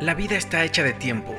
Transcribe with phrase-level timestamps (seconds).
[0.00, 1.34] La vida está hecha de tiempo.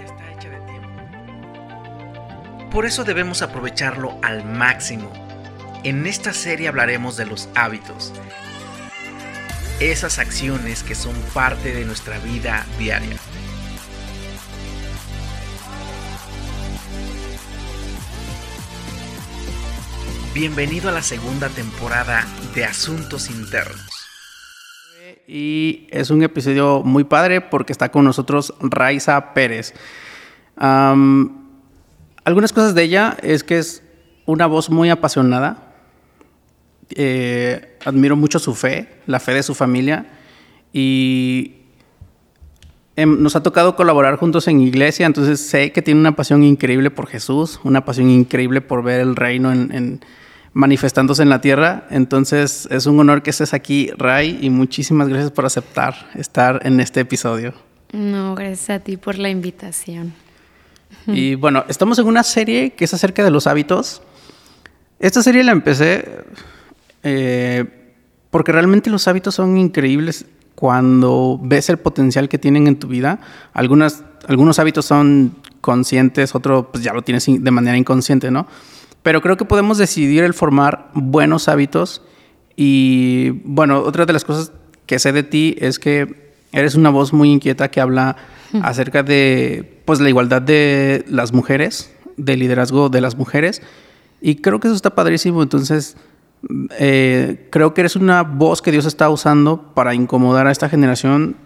[2.71, 5.13] Por eso debemos aprovecharlo al máximo.
[5.83, 8.13] En esta serie hablaremos de los hábitos.
[9.79, 13.17] Esas acciones que son parte de nuestra vida diaria.
[20.33, 23.96] Bienvenido a la segunda temporada de Asuntos Internos.
[25.39, 29.75] Y es un episodio muy padre porque está con nosotros Raiza Pérez.
[30.55, 33.83] algunas cosas de ella es que es
[34.25, 35.75] una voz muy apasionada.
[36.89, 40.07] Eh, admiro mucho su fe, la fe de su familia.
[40.73, 41.57] Y
[42.95, 46.89] em, nos ha tocado colaborar juntos en iglesia, entonces sé que tiene una pasión increíble
[46.89, 50.01] por Jesús, una pasión increíble por ver el reino en
[50.57, 51.85] manifestándose en la tierra.
[51.91, 56.79] Entonces es un honor que estés aquí, Ray, y muchísimas gracias por aceptar estar en
[56.79, 57.53] este episodio.
[57.93, 60.13] No, gracias a ti por la invitación.
[61.05, 64.01] Y bueno, estamos en una serie que es acerca de los hábitos.
[64.99, 66.23] Esta serie la empecé
[67.03, 67.65] eh,
[68.31, 73.19] porque realmente los hábitos son increíbles cuando ves el potencial que tienen en tu vida.
[73.53, 78.47] Algunas, algunos hábitos son conscientes, otros pues ya lo tienes de manera inconsciente, ¿no?
[79.07, 82.01] Pero creo que podemos decidir el formar buenos hábitos.
[82.57, 84.51] Y bueno, otra de las cosas
[84.85, 88.17] que sé de ti es que eres una voz muy inquieta que habla
[88.61, 93.61] acerca de pues la igualdad de las mujeres, del liderazgo de las mujeres.
[94.19, 95.41] Y creo que eso está padrísimo.
[95.41, 95.95] Entonces,
[96.77, 101.37] eh, creo que eres una voz que Dios está usando para incomodar a esta generación,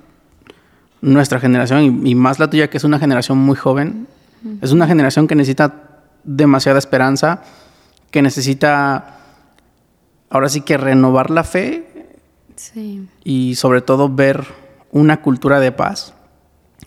[1.01, 4.07] nuestra generación, y, más la tuya, que es una generación muy joven.
[4.63, 5.90] Es una generación que necesita
[6.23, 7.41] demasiada esperanza,
[8.11, 9.17] que necesita
[10.29, 11.87] ahora sí que renovar la fe
[13.23, 14.45] y sobre todo ver
[14.91, 16.13] una cultura de paz.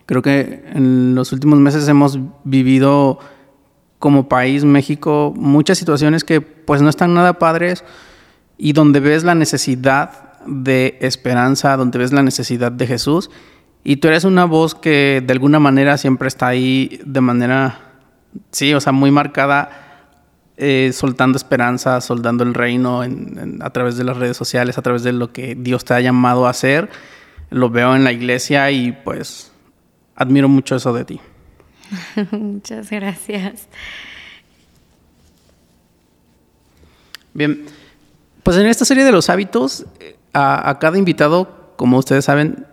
[0.07, 3.19] Creo que en los últimos meses hemos vivido
[3.99, 7.85] como país, México, muchas situaciones que pues no están nada padres
[8.58, 13.31] y donde ves la necesidad de esperanza, donde ves la necesidad de Jesús.
[13.83, 17.94] Y tú eres una voz que de alguna manera siempre está ahí de manera
[18.50, 19.84] sí, o sea, muy marcada,
[20.56, 23.02] eh, soltando esperanza, soldando el reino
[23.61, 26.46] a través de las redes sociales, a través de lo que Dios te ha llamado
[26.46, 26.89] a hacer.
[27.50, 29.52] Lo veo en la iglesia y pues
[30.14, 31.20] admiro mucho eso de ti.
[32.30, 33.68] Muchas gracias.
[37.33, 37.66] Bien,
[38.45, 42.66] pues en esta serie de los hábitos, eh, a, cada invitado, como ustedes saben,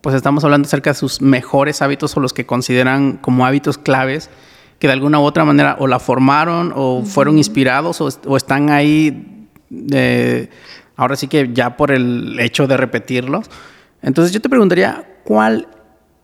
[0.00, 4.30] pues estamos hablando acerca de sus mejores hábitos o los que consideran como hábitos claves
[4.78, 9.48] que de alguna u otra manera o la formaron o fueron inspirados o, están ahí
[10.96, 13.50] ahora sí que ya por el hecho de repetirlos.
[14.02, 15.68] Entonces yo te preguntaría, ¿cuál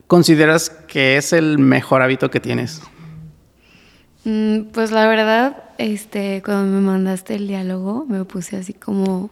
[0.06, 2.82] consideras que es el mejor hábito que tienes?
[4.24, 9.30] Mm, pues la verdad, este, cuando me mandaste el diálogo, me puse así como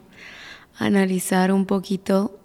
[0.79, 2.39] a analizar un poquito,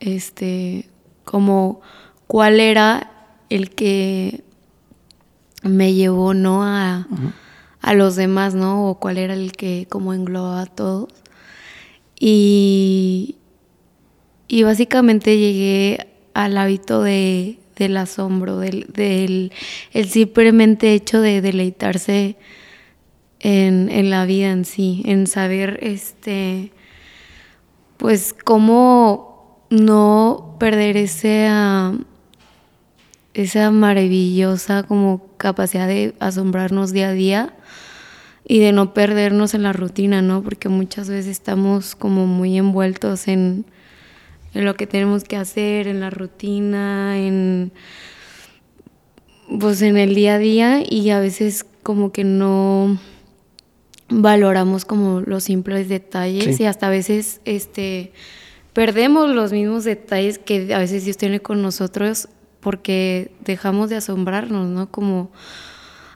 [0.00, 0.88] este,
[1.24, 1.80] como
[2.26, 3.10] cuál era
[3.48, 4.42] el que
[5.64, 7.06] me llevó no a,
[7.94, 8.88] los demás, ¿no?
[8.88, 11.08] O cuál era el que como englobaba a todos.
[12.18, 13.36] Y,
[14.48, 19.52] y básicamente llegué al hábito de, del asombro, del, del
[19.92, 22.36] el simplemente hecho de deleitarse
[23.40, 26.72] en, en, la vida en sí, en saber este
[27.96, 31.48] pues cómo no perder ese
[33.34, 37.54] esa maravillosa como capacidad de asombrarnos día a día
[38.46, 40.42] y de no perdernos en la rutina, ¿no?
[40.42, 43.64] Porque muchas veces estamos como muy envueltos en,
[44.54, 47.72] en lo que tenemos que hacer, en la rutina, en
[49.58, 52.98] pues en el día a día y a veces como que no
[54.08, 58.12] valoramos como los simples detalles y hasta a veces este
[58.72, 62.28] perdemos los mismos detalles que a veces Dios tiene con nosotros
[62.64, 64.90] porque dejamos de asombrarnos, ¿no?
[64.90, 65.30] Como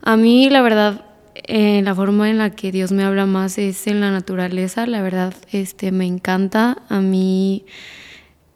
[0.03, 1.05] a mí la verdad
[1.35, 5.03] eh, la forma en la que Dios me habla más es en la naturaleza, la
[5.03, 7.65] verdad este me encanta a mí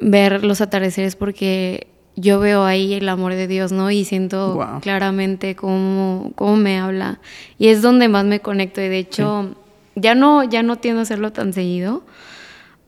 [0.00, 1.86] ver los atardeceres porque
[2.16, 3.90] yo veo ahí el amor de Dios, ¿no?
[3.90, 7.20] Y siento claramente cómo, cómo me habla.
[7.58, 8.82] Y es donde más me conecto.
[8.82, 9.54] Y de hecho,
[9.94, 12.02] ya no, ya no tiendo a hacerlo tan seguido.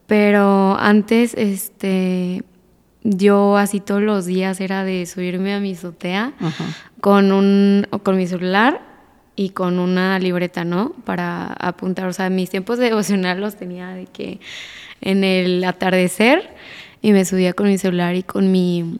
[0.05, 2.43] Pero antes, este,
[3.05, 6.33] yo así todos los días era de subirme a mi azotea
[7.01, 8.81] con un con mi celular
[9.35, 10.93] y con una libreta, ¿no?
[11.05, 14.39] Para apuntar, o sea, mis tiempos de devocional los tenía de que
[15.01, 16.49] en el atardecer
[17.01, 18.99] y me subía con mi celular y con mi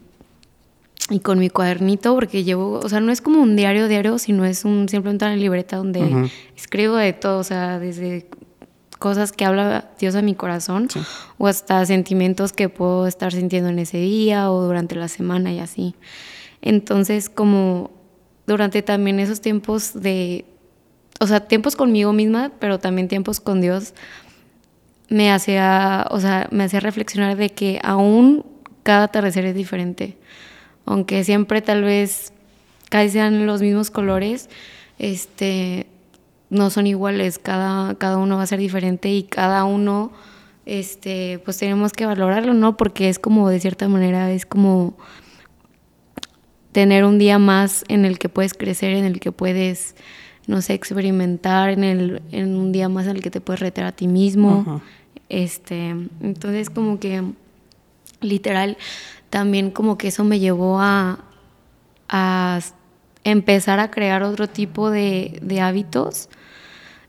[1.10, 4.46] y con mi cuadernito, porque llevo, o sea, no es como un diario diario, sino
[4.46, 8.28] es un simplemente una libreta donde escribo de todo, o sea, desde
[8.98, 10.88] cosas que habla Dios a mi corazón
[11.38, 15.60] o hasta sentimientos que puedo estar sintiendo en ese día o durante la semana y
[15.60, 15.96] así.
[16.62, 17.92] Entonces, como
[18.48, 20.46] durante también esos tiempos de,
[21.20, 23.94] o sea, tiempos conmigo misma, pero también tiempos con Dios,
[25.10, 28.46] me hacía, o sea, me hacía reflexionar de que aún
[28.84, 30.18] cada atardecer es diferente
[30.86, 32.32] aunque siempre tal vez
[32.90, 34.50] casi sean los mismos colores,
[35.00, 35.88] este,
[36.56, 40.12] no son iguales, cada, cada uno va a ser diferente y cada uno,
[40.66, 42.78] este, pues tenemos que valorarlo, ¿no?
[42.78, 44.98] Porque es como, de cierta manera, es como
[46.72, 49.96] tener un día más en el que puedes crecer, en el que puedes,
[50.48, 53.86] no sé, experimentar, en, el, en un día más en el que te puedes retar
[53.86, 54.82] a ti mismo.
[55.30, 55.90] Este,
[56.22, 57.24] entonces como que
[58.22, 58.78] literal
[59.30, 61.20] también como que eso me llevó a,
[63.24, 66.30] empezar a crear otro tipo de, hábitos,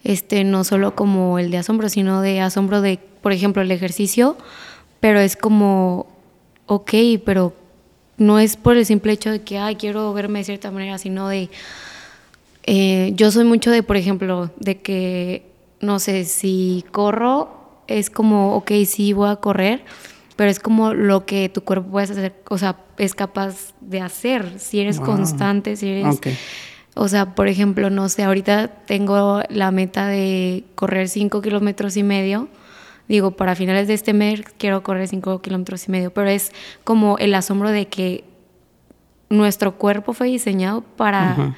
[0.04, 4.36] este, no solo como el de asombro, sino de asombro de, por ejemplo, el ejercicio,
[5.00, 6.06] pero es como,
[6.66, 6.92] ok,
[7.24, 7.54] pero
[8.18, 11.28] no es por el simple hecho de que, ay, quiero verme de cierta manera, sino
[11.28, 11.50] de,
[12.64, 15.46] eh, yo soy mucho de, por ejemplo, de que,
[15.80, 17.50] no sé, si corro,
[17.86, 19.84] es como, ok, sí, voy a correr,
[20.36, 24.58] pero es como lo que tu cuerpo puede hacer, o sea, es capaz de hacer,
[24.58, 26.20] si eres constante, si eres...
[26.98, 32.02] O sea, por ejemplo, no sé, ahorita tengo la meta de correr 5 kilómetros y
[32.02, 32.48] medio.
[33.06, 36.52] Digo, para finales de este mes quiero correr 5 kilómetros y medio, pero es
[36.84, 38.24] como el asombro de que
[39.28, 41.54] nuestro cuerpo fue diseñado para...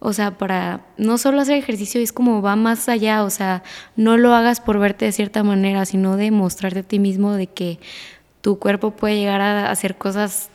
[0.00, 3.62] O sea, para no solo hacer ejercicio, es como va más allá, o sea,
[3.96, 7.46] no lo hagas por verte de cierta manera, sino de mostrarte a ti mismo de
[7.46, 7.78] que
[8.42, 10.50] tu cuerpo puede llegar a hacer cosas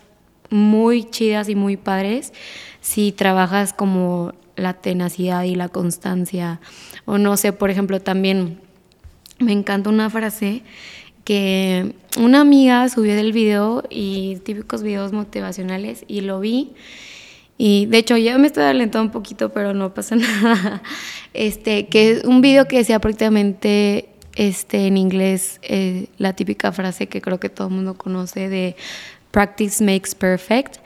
[0.50, 2.34] muy chidas y muy padres
[2.82, 6.60] si trabajas como la tenacidad y la constancia.
[7.06, 8.60] O no sé, por ejemplo, también
[9.40, 10.64] me encanta una frase
[11.24, 16.74] que una amiga subió del video y típicos videos motivacionales y lo vi.
[17.58, 20.82] Y de hecho ya me estoy alentando un poquito, pero no pasa nada.
[21.34, 27.08] Este, que es un video que decía prácticamente este, en inglés eh, la típica frase
[27.08, 28.76] que creo que todo el mundo conoce de
[29.32, 30.78] practice makes perfect.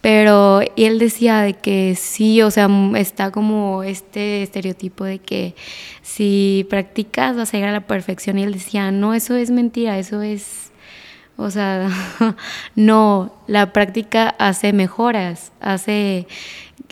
[0.00, 5.56] Pero él decía de que sí, o sea, está como este estereotipo de que
[6.02, 8.38] si practicas vas a llegar a la perfección.
[8.38, 10.70] Y él decía, no, eso es mentira, eso es,
[11.36, 11.88] o sea,
[12.76, 16.28] no, la práctica hace mejoras, hace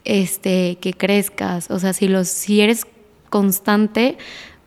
[0.04, 1.70] este, que crezcas.
[1.70, 2.84] O sea, si, los, si eres
[3.30, 4.18] constante,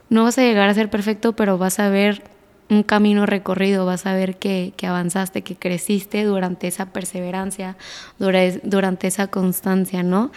[0.09, 2.23] no vas a llegar a ser perfecto, pero vas a ver
[2.69, 7.77] un camino recorrido, vas a ver que, avanzaste, que creciste durante esa perseverancia,
[8.19, 10.31] durante, esa constancia, ¿no?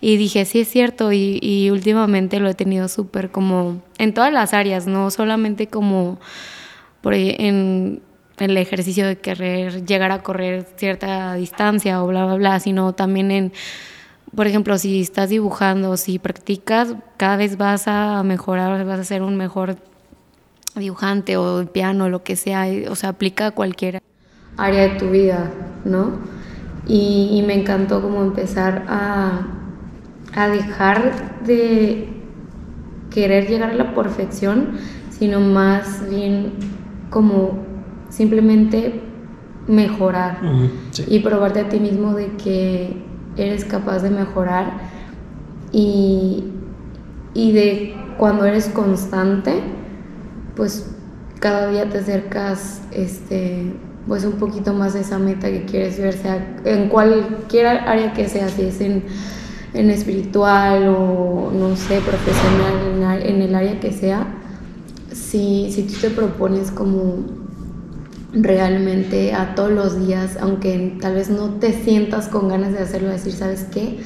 [0.00, 4.52] Y dije, sí es cierto, y, últimamente lo he tenido súper como en todas las
[4.52, 6.18] áreas, no solamente como
[7.00, 8.02] por en
[8.38, 13.30] el ejercicio de querer llegar a correr cierta distancia o bla, bla, bla, sino también
[13.30, 13.52] en
[14.34, 19.22] por ejemplo, si estás dibujando, si practicas, cada vez vas a mejorar, vas a ser
[19.22, 19.76] un mejor
[20.76, 24.02] dibujante o piano, lo que sea, o sea, aplica a cualquier
[24.56, 25.50] área de tu vida,
[25.84, 26.12] ¿no?
[26.86, 29.46] Y, me encantó como empezar a,
[30.34, 32.08] a dejar de
[33.10, 34.78] querer llegar a la perfección,
[35.10, 36.52] sino más bien
[37.10, 37.58] como
[38.08, 39.02] simplemente
[39.66, 40.38] mejorar
[41.06, 42.96] y probarte a ti mismo de que
[43.36, 44.72] eres capaz de mejorar
[45.72, 46.44] y,
[47.34, 49.62] y de cuando eres constante,
[50.60, 50.84] pues
[51.38, 53.72] cada día te acercas este,
[54.06, 58.28] pues un poquito más a esa meta que quieres ver, sea en cualquier área que
[58.28, 59.04] sea, si es en,
[59.72, 64.26] en espiritual o no sé, profesional, en, en el área que sea,
[65.10, 67.24] si, si tú te propones como
[68.34, 73.08] realmente a todos los días, aunque tal vez no te sientas con ganas de hacerlo,
[73.08, 74.00] decir, ¿sabes qué?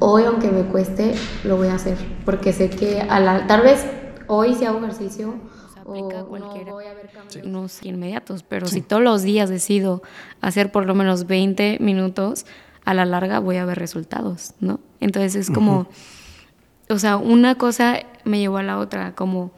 [0.00, 3.86] Hoy, aunque me cueste, lo voy a hacer, porque sé que a la, tal vez
[4.26, 5.34] hoy si hago ejercicio,
[5.84, 6.70] o cualquiera.
[6.70, 10.02] no voy a ver cambios inmediatos, pero si todos los días decido
[10.40, 12.46] hacer por lo menos 20 minutos,
[12.84, 14.80] a la larga voy a ver resultados, ¿no?
[15.00, 15.86] Entonces es como,
[16.88, 19.52] o sea, una cosa me llevó a la otra, como,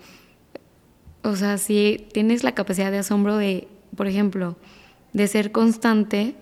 [1.22, 4.56] o sea, si tienes la capacidad de asombro de por ejemplo,
[5.12, 6.34] de ser constante,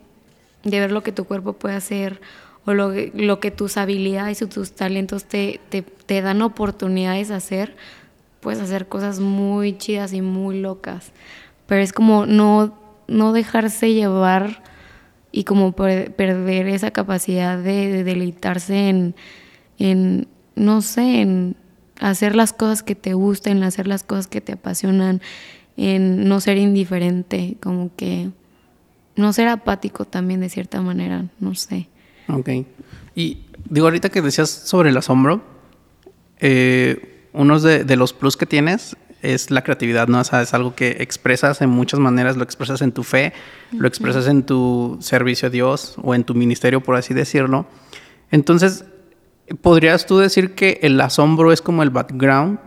[0.65, 2.21] de ver lo que tu cuerpo puede hacer
[2.65, 5.61] o lo, que tus habilidades y tus talentos te,
[6.07, 7.77] te, dan oportunidades de hacer,
[8.43, 11.13] puedes hacer cosas muy chidas y muy locas.
[11.67, 14.63] Pero es como no, no dejarse llevar
[15.31, 19.15] y como perder esa capacidad de, deleitarse en,
[19.79, 21.57] en, no sé, en
[22.01, 25.23] hacer las cosas que te gusten, en hacer las cosas que te apasionan,
[25.77, 28.29] en no ser indiferente, como que
[29.15, 31.89] no ser apático también de cierta manera, no sé.
[32.29, 32.51] Ok.
[33.15, 33.39] Y
[33.71, 35.43] digo, ahorita que decías sobre el asombro,
[36.41, 40.21] eh, uno de, de, los plus que tienes es la creatividad, ¿no?
[40.21, 43.33] O sea, es algo que expresas en muchas maneras, lo expresas en tu fe,
[43.71, 47.67] lo expresas en tu servicio a Dios o en tu ministerio, por así decirlo.
[48.31, 48.85] Entonces,
[49.61, 52.59] ¿podrías tú decir que el asombro es como el background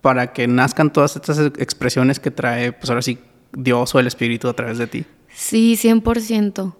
[0.00, 3.18] para que nazcan todas estas expresiones que trae, pues ahora sí,
[3.52, 5.04] Dios o el Espíritu a través de ti?
[5.34, 6.74] Sí, 100%.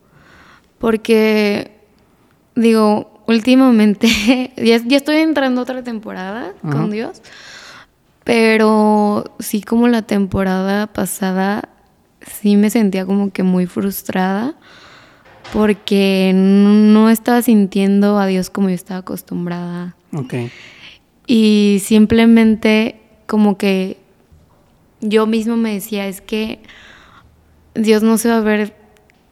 [0.78, 1.78] Porque,
[2.54, 4.08] digo, últimamente,
[4.56, 7.22] ya, ya, estoy entrando otra temporada con Dios.
[8.24, 11.68] Pero sí como la temporada pasada,
[12.20, 14.54] sí me sentía como que muy frustrada
[15.52, 19.96] porque no estaba sintiendo a Dios como yo estaba acostumbrada.
[20.12, 20.34] Ok.
[21.26, 23.96] Y simplemente como que
[25.00, 26.60] yo mismo me decía, es que
[27.74, 28.76] Dios no se va a ver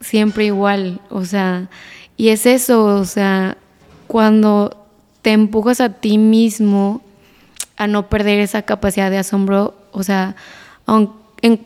[0.01, 1.69] siempre igual, o sea,
[2.17, 3.59] y es eso, o sea,
[4.09, 4.77] cuando
[5.23, 7.03] te empujas a ti mismo
[7.77, 10.35] a no perder esa capacidad de asombro, o sea,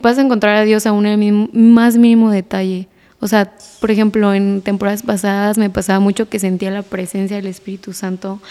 [0.01, 2.87] vas a encontrar a Dios aún en el más mínimo detalle.
[3.19, 7.47] O sea, por ejemplo, en temporadas pasadas me pasaba mucho que sentía la presencia del
[7.47, 8.41] Espíritu Santo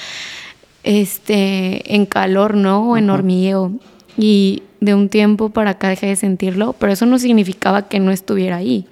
[0.83, 2.91] este, en calor, ¿no?
[2.91, 3.73] O en hormigueo.
[4.17, 8.11] Y de un tiempo para acá dejé de sentirlo, pero eso no significaba que no
[8.11, 8.87] estuviera ahí.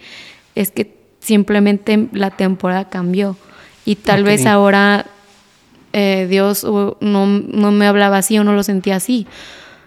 [0.55, 3.37] Es que simplemente la temporada cambió.
[3.85, 5.07] Y tal vez ahora
[5.93, 9.27] eh, Dios no, no me hablaba así o no lo sentía así.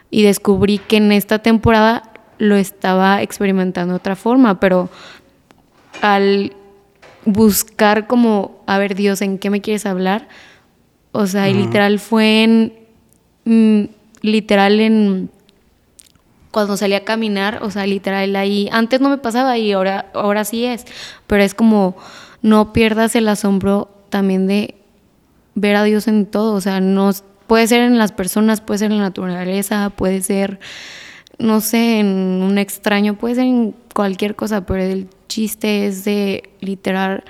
[0.10, 4.90] Y descubrí que en esta temporada lo estaba experimentando de otra forma, pero
[6.02, 6.54] al
[7.26, 10.28] buscar como, a ver Dios, ¿en qué me quieres hablar?
[11.12, 12.74] O sea, y literal fue en,
[13.46, 13.84] mm,
[14.22, 15.30] literal en,
[16.52, 20.44] cuando salí a caminar, o sea, literal ahí, antes no me pasaba y ahora, ahora
[20.44, 20.86] sí es,
[21.28, 21.96] pero es como,
[22.44, 24.76] no pierdas el asombro también de
[25.56, 27.10] ver a Dios en todo, o sea, no
[27.48, 30.60] puede ser en las personas, puede ser en la naturaleza, puede ser,
[31.40, 36.52] no sé, en un extraño, puede ser en cualquier cosa, pero el chiste es de
[36.60, 37.24] literal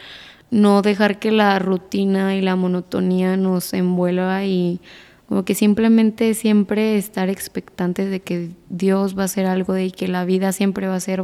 [0.49, 4.81] no dejar que la rutina y la monotonía nos envuelva y
[5.27, 10.07] como que simplemente siempre estar expectantes de que Dios va a hacer algo y que
[10.07, 11.23] la vida siempre va a ser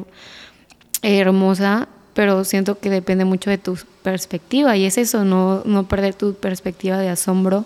[1.01, 6.13] hermosa pero siento que depende mucho de tu perspectiva y es eso, no, no perder
[6.13, 7.65] tu perspectiva de asombro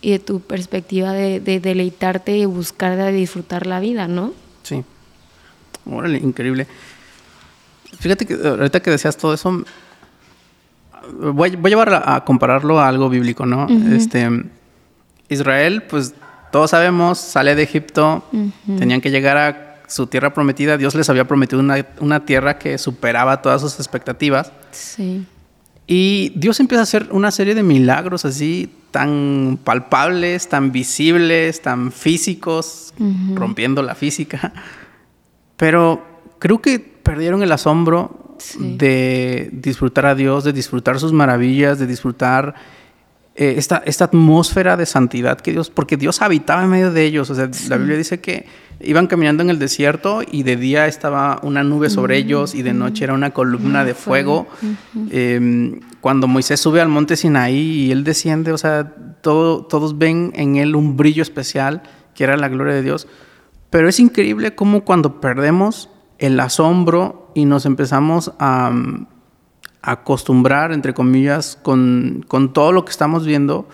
[0.00, 4.32] y de tu perspectiva de, deleitarte y buscar de disfrutar la vida, ¿no?
[4.62, 4.84] Sí.
[5.86, 6.66] Órale, increíble.
[7.98, 9.64] Fíjate que ahorita que decías todo eso,
[11.12, 13.66] voy, voy a llevar a, compararlo a algo bíblico, ¿no?
[13.92, 14.28] Este
[15.28, 16.14] Israel, pues
[16.50, 18.24] todos sabemos, sale de Egipto,
[18.78, 23.42] tenían que llegar a su tierra prometida, Dios les había prometido una, tierra que superaba
[23.42, 24.52] todas sus expectativas.
[24.70, 25.26] Sí.
[25.86, 31.90] Y Dios empieza a hacer una serie de milagros así tan palpables, tan visibles, tan
[31.90, 32.94] físicos,
[33.34, 34.52] rompiendo la física.
[35.56, 36.04] Pero
[36.38, 42.54] creo que perdieron el asombro de disfrutar a Dios, de disfrutar sus maravillas, de disfrutar
[43.40, 47.30] eh, esta, esta atmósfera de santidad que Dios, porque Dios habitaba en medio de ellos.
[47.30, 48.46] O sea, la Biblia dice que
[48.82, 52.72] Iban caminando en el desierto y de día estaba una nube sobre ellos y de
[52.72, 54.46] noche era una columna de fuego.
[55.10, 60.32] Em, cuando Moisés sube al monte Sinaí y él desciende, o sea, todo, todos ven
[60.34, 61.82] en él un brillo especial
[62.14, 63.06] que era la gloria de Dios.
[63.68, 68.72] Pero es increíble cómo cuando perdemos el asombro y nos empezamos a,
[69.82, 73.68] acostumbrar, entre comillas, con, con todo lo que estamos viendo,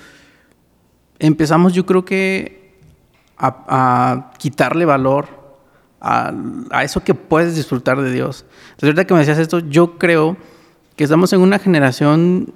[1.19, 2.57] empezamos yo creo que
[3.39, 5.29] a, quitarle valor
[6.01, 6.33] a,
[6.83, 8.45] eso que puedes disfrutar de Dios.
[8.71, 10.37] Entonces, ahorita que me decías esto, yo creo
[10.95, 12.55] que estamos en una generación,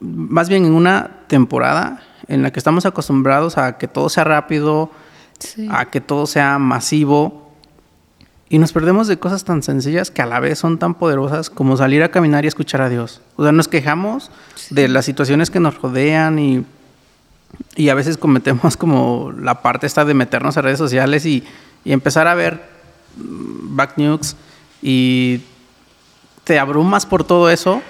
[0.00, 4.90] más bien en una temporada en la que estamos acostumbrados a que todo sea rápido,
[5.70, 7.43] a que todo sea masivo.
[8.48, 11.76] Y nos perdemos de cosas tan sencillas que a la vez son tan poderosas como
[11.76, 13.20] salir a caminar y escuchar a Dios.
[13.36, 14.30] O sea, nos quejamos
[14.70, 16.64] de las situaciones que nos rodean y
[17.76, 21.44] y a veces cometemos como la parte esta de meternos a redes sociales y,
[21.86, 22.62] empezar a ver
[23.18, 24.36] mm, back news
[24.80, 25.42] y
[26.44, 27.82] te abrumas por todo eso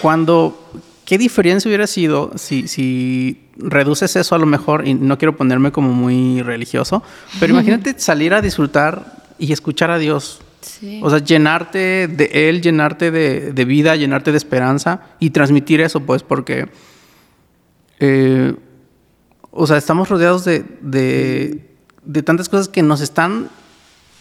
[0.00, 0.58] cuando
[1.04, 5.72] qué diferencia hubiera sido si, si reduces eso a lo mejor y no quiero ponerme
[5.72, 7.02] como muy religioso
[7.38, 10.40] pero imagínate salir a disfrutar y escuchar a Dios
[11.02, 16.22] O sea, llenarte de Él, llenarte de, vida, llenarte de esperanza y transmitir eso, pues,
[16.22, 16.68] porque,
[17.98, 18.54] eh,
[19.50, 23.48] o sea, estamos rodeados de, de, tantas cosas que nos están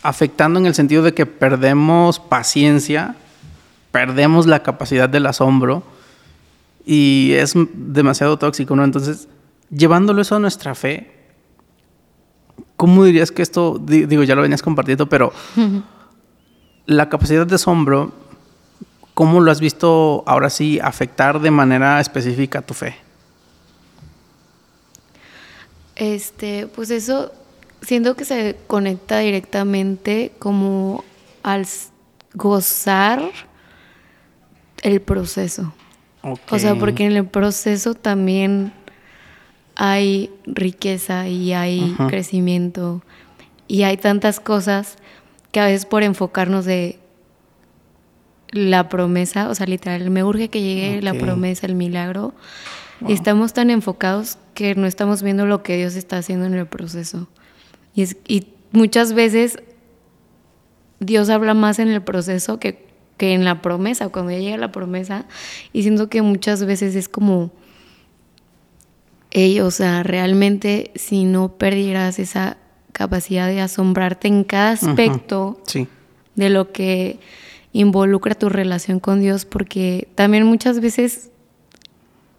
[0.01, 3.15] afectando en el sentido de que perdemos paciencia,
[3.91, 5.83] perdemos la capacidad del asombro
[6.83, 8.83] y es demasiado tóxico, ¿no?
[8.83, 9.27] Entonces,
[9.69, 11.20] llevándolo eso a nuestra fe,
[12.75, 15.31] ¿cómo dirías que esto, digo, ya lo venías compartiendo, pero
[16.85, 18.11] la capacidad de asombro,
[19.13, 22.95] ¿cómo lo has visto ahora sí afectar de manera específica a tu fe?
[25.95, 27.31] Este, pues eso
[27.81, 31.03] siento que se conecta directamente como
[31.43, 31.67] al
[32.33, 33.31] gozar
[34.81, 35.73] el proceso.
[36.23, 38.73] O sea, porque en el proceso también
[39.83, 43.01] hay riqueza y hay crecimiento
[43.67, 44.97] y hay tantas cosas
[45.51, 46.99] que a veces por enfocarnos de
[48.51, 52.35] la promesa, o sea, literal, me urge que llegue la promesa, el milagro,
[53.07, 57.27] estamos tan enfocados que no estamos viendo lo que Dios está haciendo en el proceso.
[57.95, 59.63] Y, es, y muchas veces
[60.99, 62.85] Dios habla más en el proceso que,
[63.17, 65.25] que en la promesa, cuando ya llega la promesa,
[65.73, 67.51] y siento que muchas veces es como,
[69.61, 72.57] o sea, realmente si no perdieras esa
[72.91, 75.59] capacidad de asombrarte en cada aspecto
[76.35, 77.19] de lo que
[77.73, 81.29] involucra tu relación con Dios, porque también muchas veces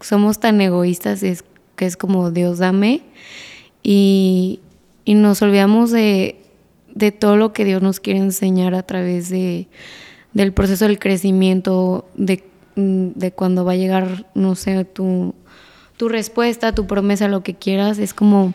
[0.01, 1.45] somos tan egoístas es,
[1.77, 3.03] que es como Dios dame
[3.83, 4.61] y,
[5.07, 6.37] nos olvidamos de,
[7.19, 9.67] todo lo que Dios nos quiere enseñar a través de,
[10.35, 12.45] del proceso del crecimiento, de,
[12.77, 15.35] de cuando va a llegar, no sé, tu,
[15.97, 18.55] tu respuesta, tu promesa, lo que quieras, es como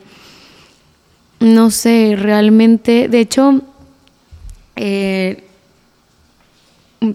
[1.39, 3.61] no sé, realmente, de hecho,
[4.75, 5.43] eh,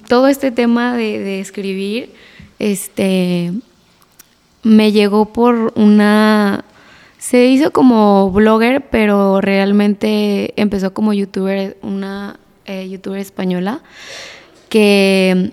[0.09, 2.11] todo este tema de, escribir,
[2.59, 3.53] este,
[4.63, 6.65] me llegó por una,
[7.19, 13.83] se hizo como blogger, pero realmente empezó como youtuber, una eh, youtuber española,
[14.69, 15.53] que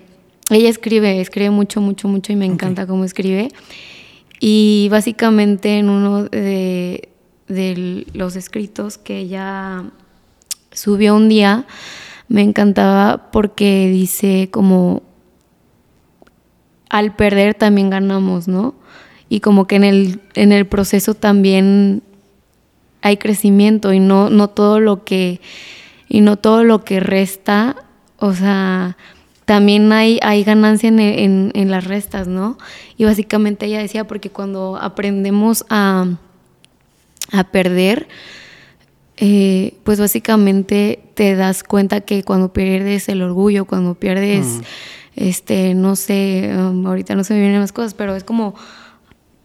[0.51, 3.49] ella escribe, escribe mucho, mucho, mucho y me encanta cómo escribe.
[4.39, 7.10] Y básicamente en uno de,
[8.13, 9.84] los escritos que ella
[10.71, 11.65] subió un día
[12.28, 15.02] me encantaba porque dice como
[16.89, 18.75] al perder también ganamos, ¿no?
[19.30, 22.04] Y como que en el, en el proceso también
[23.02, 25.41] hay crecimiento y no, no todo lo que
[26.08, 27.75] y no todo lo que resta,
[28.17, 28.97] o sea,
[29.49, 32.59] también hay, hay ganancia en, en, en las restas, ¿no?
[32.97, 36.05] Y básicamente ella decía, porque cuando aprendemos a,
[37.31, 38.07] a perder,
[39.17, 44.62] eh, pues básicamente te das cuenta que cuando pierdes el orgullo, cuando pierdes,
[45.15, 48.53] este, no sé, um, ahorita no se me vienen las cosas, pero es como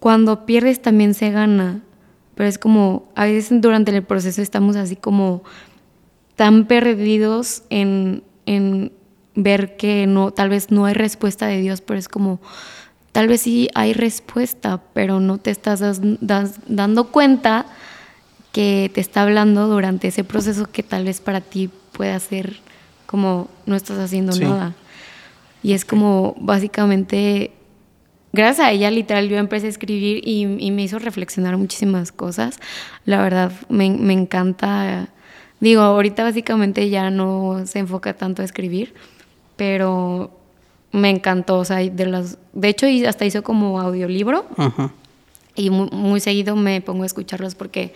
[0.01, 1.81] cuando pierdes también se gana,
[2.35, 5.45] pero es como a veces durante el proceso estamos así como
[6.37, 8.93] tan perdidos en, en
[9.35, 12.41] ver que no, tal vez no hay respuesta de Dios, pero es como
[13.13, 15.81] tal vez sí hay respuesta, pero no te estás
[16.67, 17.67] dando cuenta
[18.51, 22.61] que te está hablando durante ese proceso que tal vez para ti pueda ser
[23.07, 24.75] como no estás haciendo nada.
[25.63, 27.53] Y es como básicamente,
[28.33, 32.59] gracias a ella literal yo empecé a escribir y, me hizo reflexionar muchísimas cosas.
[33.05, 35.09] La verdad me, me encanta,
[35.61, 38.95] digo, ahorita básicamente ya no se enfoca tanto a escribir,
[39.57, 40.31] pero
[40.93, 44.47] me encantó, o sea, de las, de hecho hasta hizo como audiolibro
[45.57, 47.93] y muy, seguido me pongo a escucharlos porque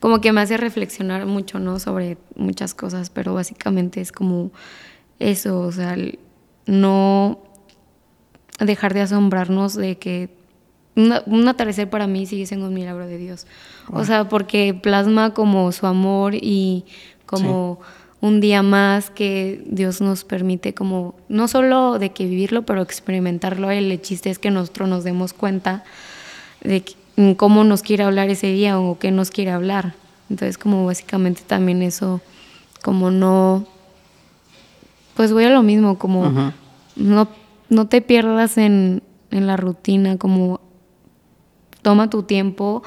[0.00, 1.78] como que me hace reflexionar mucho, ¿no?
[1.78, 4.50] Sobre muchas cosas, pero básicamente es como
[5.18, 5.96] eso, o sea,
[6.66, 7.38] no
[8.58, 10.30] dejar de asombrarnos de que
[10.94, 13.46] un atardecer para mí sigue siendo un milagro de Dios.
[13.90, 16.84] O sea, porque plasma como su amor y
[17.24, 17.80] como
[18.22, 23.68] un día más que Dios nos permite como, no solo de que vivirlo, pero experimentarlo.
[23.72, 25.82] El chiste es que nosotros nos demos cuenta
[26.62, 26.84] de
[27.36, 29.94] cómo nos quiere hablar ese día o qué nos quiere hablar.
[30.30, 32.20] Entonces como básicamente también eso,
[32.84, 33.66] como no,
[35.14, 36.52] pues voy a lo mismo, como
[36.94, 37.28] no,
[37.70, 40.60] no te pierdas en, en la rutina, como
[41.82, 42.84] toma tu tiempo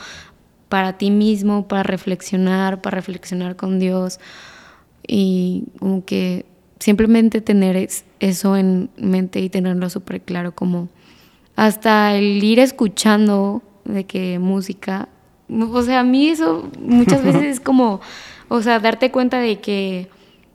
[0.70, 4.22] para ti mismo, para reflexionar, para reflexionar con Dios
[5.08, 6.46] y como que
[6.80, 7.90] simplemente tener
[8.20, 10.90] eso en mente y tenerlo súper claro, como
[11.56, 15.10] hasta el ir escuchando de que música,
[15.50, 18.02] o sea, a mí eso muchas veces es como,
[18.50, 20.10] o sea, darte cuenta de que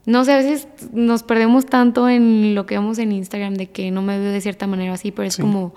[0.06, 3.90] no sé, a veces nos perdemos tanto en lo que vemos en Instagram de que
[3.90, 5.74] no me veo de cierta manera así, pero es como,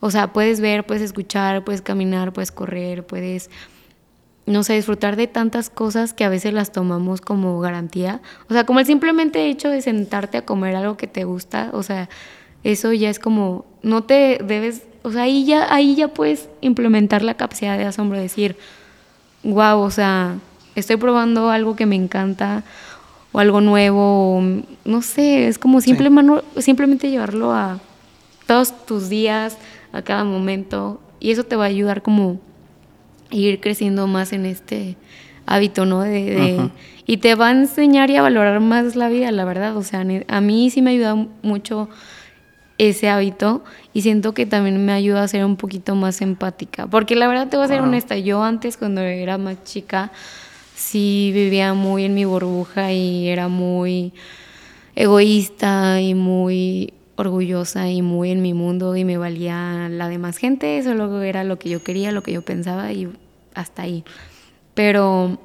[0.00, 3.48] o sea, puedes ver, puedes escuchar, puedes caminar, puedes correr, puedes,
[4.50, 8.20] no sé, disfrutar de tantas cosas que a veces las tomamos como garantía.
[8.48, 11.82] O sea, como el simplemente hecho de sentarte a comer algo que te gusta, o
[11.82, 12.08] sea,
[12.64, 17.22] eso ya es como, no te debes, o sea, ahí ya, ahí ya puedes implementar
[17.22, 18.56] la capacidad de asombro, decir,
[19.42, 20.36] wow, o sea,
[20.74, 22.64] estoy probando algo que me encanta
[23.32, 24.42] o algo nuevo,
[24.84, 27.78] no sé, es como simplemente llevarlo a
[28.46, 29.56] todos tus días,
[29.92, 32.40] a cada momento, y eso te va a ayudar como
[33.30, 34.96] ir creciendo más en este
[35.46, 36.02] hábito, ¿no?
[36.02, 36.70] De,
[37.06, 40.04] Y te va a enseñar y a valorar más la vida, la verdad, o sea,
[40.28, 41.88] a mí sí me ha ayudado mucho
[42.78, 47.16] ese hábito y siento que también me ayuda a ser un poquito más empática, porque
[47.16, 50.12] la verdad te voy a ser honesta, yo antes cuando era más chica,
[50.76, 54.12] sí vivía muy en mi burbuja y era muy
[54.94, 60.82] egoísta y muy orgullosa y muy en mi mundo y me valía la demás gente,
[60.82, 63.08] solo era lo que yo quería, lo que yo pensaba y
[63.54, 64.04] hasta ahí.
[64.74, 65.38] Pero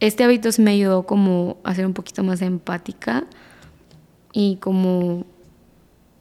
[0.00, 3.24] este hábito me ayudó como a ser un poquito más empática
[4.32, 5.24] y como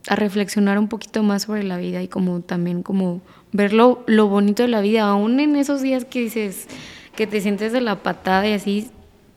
[0.07, 4.27] a reflexionar un poquito más sobre la vida y como también como ver lo, lo
[4.27, 6.67] bonito de la vida, aún en esos días que dices,
[7.15, 8.89] que te sientes de la patada y así,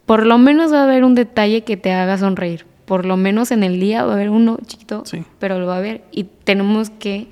[0.06, 2.67] por lo menos va a haber un detalle que te haga sonreír.
[2.88, 5.04] Por lo menos en el día va a haber uno chiquito,
[5.38, 6.02] pero lo va a haber.
[6.10, 7.28] Y tenemos que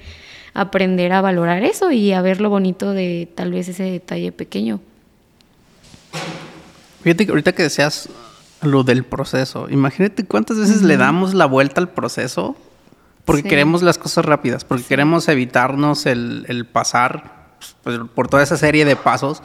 [0.54, 4.80] aprender a valorar eso y a ver lo bonito de tal vez ese detalle pequeño.
[7.02, 8.08] Fíjate que ahorita que decías
[8.62, 12.56] lo del proceso, imagínate cuántas veces le damos la vuelta al proceso
[13.24, 18.56] porque queremos las cosas rápidas, porque queremos evitarnos el, el pasar pues, por toda esa
[18.56, 19.42] serie de pasos.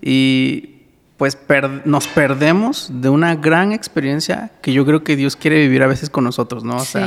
[0.00, 0.81] Y
[1.22, 1.38] pues
[1.84, 6.10] nos perdemos de una gran experiencia que yo creo que Dios quiere vivir a veces
[6.10, 6.78] con nosotros, ¿no?
[6.78, 7.06] O sea,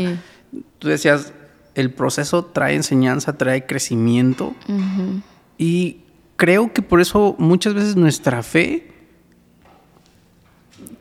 [0.79, 1.33] tú decías,
[1.73, 4.55] el proceso trae enseñanza, trae crecimiento
[5.57, 5.97] y
[6.37, 8.89] creo que por eso muchas veces nuestra fe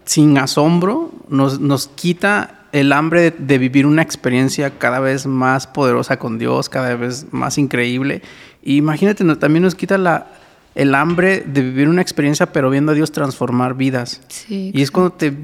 [0.05, 6.19] sin asombro nos, nos quita el hambre de, vivir una experiencia cada vez más poderosa
[6.19, 8.23] con Dios, cada vez más increíble.
[8.61, 10.27] Y imagínate, también nos quita la,
[10.75, 14.21] el hambre de vivir una experiencia, pero viendo a Dios transformar vidas.
[14.49, 15.35] y es cuando te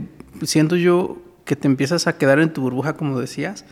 [0.42, 3.64] siento yo que te empiezas a quedar en tu burbuja, como decías.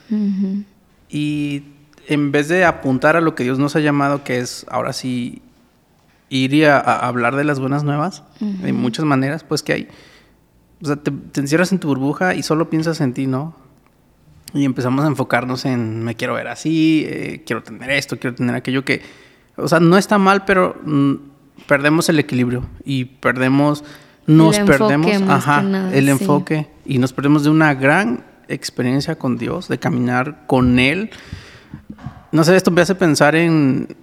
[1.08, 1.62] Y
[2.06, 5.42] en vez de apuntar a lo que Dios nos ha llamado, que es ahora sí
[6.30, 9.88] ir a, hablar de las buenas nuevas, de muchas maneras, pues que hay
[10.82, 13.54] o sea, te, encierras en tu burbuja y solo piensas en ti, ¿no?
[14.54, 18.54] Y empezamos a enfocarnos en me quiero ver así, eh, quiero tener esto, quiero tener
[18.54, 19.02] aquello que,
[19.56, 21.14] o sea, no está mal, pero mm,
[21.66, 23.84] perdemos el equilibrio y perdemos,
[24.26, 29.78] nos perdemos, ajá, el enfoque y nos perdemos de una gran experiencia con Dios, de
[29.78, 31.10] caminar con Él.
[32.32, 33.96] No sé, esto me hace pensar en,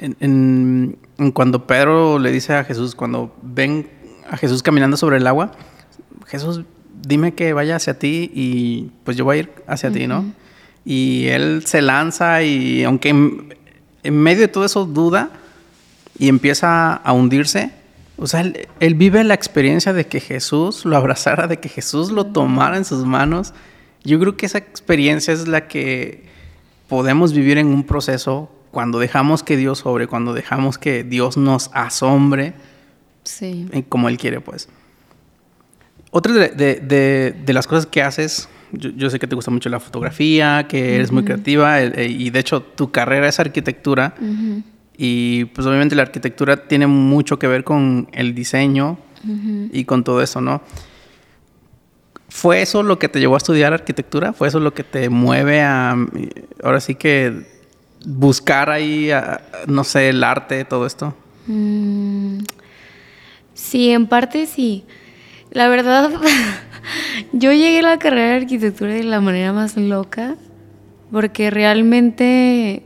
[0.00, 0.98] en
[1.34, 3.88] cuando Pedro le dice a Jesús, cuando ven
[4.30, 5.52] a Jesús caminando sobre el agua,
[6.26, 6.62] Jesús,
[7.06, 10.24] dime que vaya hacia ti y pues yo voy a ir hacia ti, ¿no?
[10.84, 15.30] Y él se lanza y aunque en, medio de todo eso duda
[16.22, 17.72] y empieza a hundirse,
[18.16, 18.42] o sea,
[18.78, 22.84] él, vive la experiencia de que Jesús lo abrazara, de que Jesús lo tomara en
[22.84, 23.52] sus manos.
[24.04, 26.22] Yo creo que esa experiencia es la que
[26.86, 31.70] podemos vivir en un proceso cuando dejamos que Dios sobre, cuando dejamos que Dios nos
[31.74, 32.54] asombre,
[33.24, 33.68] sí.
[33.88, 34.68] como Él quiere, pues.
[36.12, 40.94] Otra de, las cosas que haces, yo, sé que te gusta mucho la fotografía, que
[40.94, 44.14] eres muy creativa eh, y de hecho tu carrera es arquitectura
[45.04, 48.98] y pues obviamente la arquitectura tiene mucho que ver con el diseño
[49.72, 50.62] y con todo eso, ¿no?
[52.28, 54.32] ¿Fue eso lo que te llevó a estudiar arquitectura?
[54.32, 55.96] ¿Fue eso lo que te mueve a,
[56.62, 57.32] ahora sí que
[58.06, 59.10] buscar ahí,
[59.66, 61.16] no sé, el arte, todo esto?
[61.48, 62.38] Mm,
[63.54, 64.84] sí, en parte sí.
[65.50, 66.12] La verdad,
[67.32, 70.36] yo llegué a la carrera de arquitectura de la manera más loca,
[71.10, 72.84] porque realmente,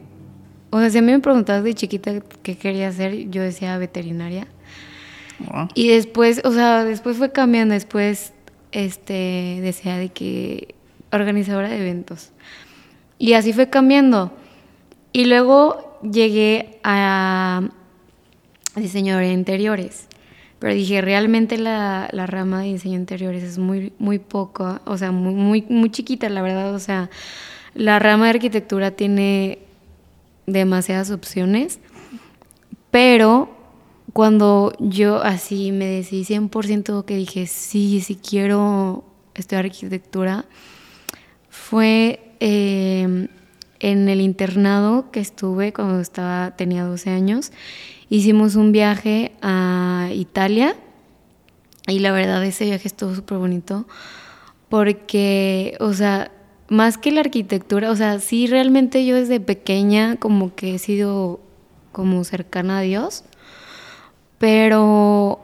[0.77, 4.47] o sea, si a mí me preguntabas de chiquita qué quería hacer, yo decía veterinaria.
[5.75, 8.33] Y después, o sea, después fue cambiando, después
[8.73, 10.75] este, decía de que
[11.13, 12.33] organizadora de eventos.
[13.19, 14.33] Y así fue cambiando.
[15.13, 17.69] Y luego llegué a
[18.75, 20.09] diseñador de interiores.
[20.59, 25.13] Pero dije, realmente la, la, rama de diseño interiores es muy, muy poco, o sea,
[25.13, 26.75] muy, muy, muy chiquita, la verdad.
[26.75, 27.11] O sea,
[27.75, 29.59] la rama de arquitectura tiene
[30.47, 31.81] demasiadas opciones,
[32.91, 33.55] pero
[34.13, 39.05] cuando yo así me decidí 100% que dije, sí, sí quiero
[39.35, 40.47] estudiar arquitectura
[41.51, 43.29] fue eh,
[43.81, 47.53] en el internado que estuve cuando estaba, tenía 12 años.
[48.09, 50.77] Hicimos un viaje a Italia
[51.89, 53.87] y la verdad ese viaje estuvo súper bonito
[54.69, 56.31] porque, o sea,
[56.69, 61.41] más que la arquitectura, o sea, sí realmente yo desde pequeña como que he sido
[61.93, 63.25] como cercana a Dios,
[64.39, 65.41] pero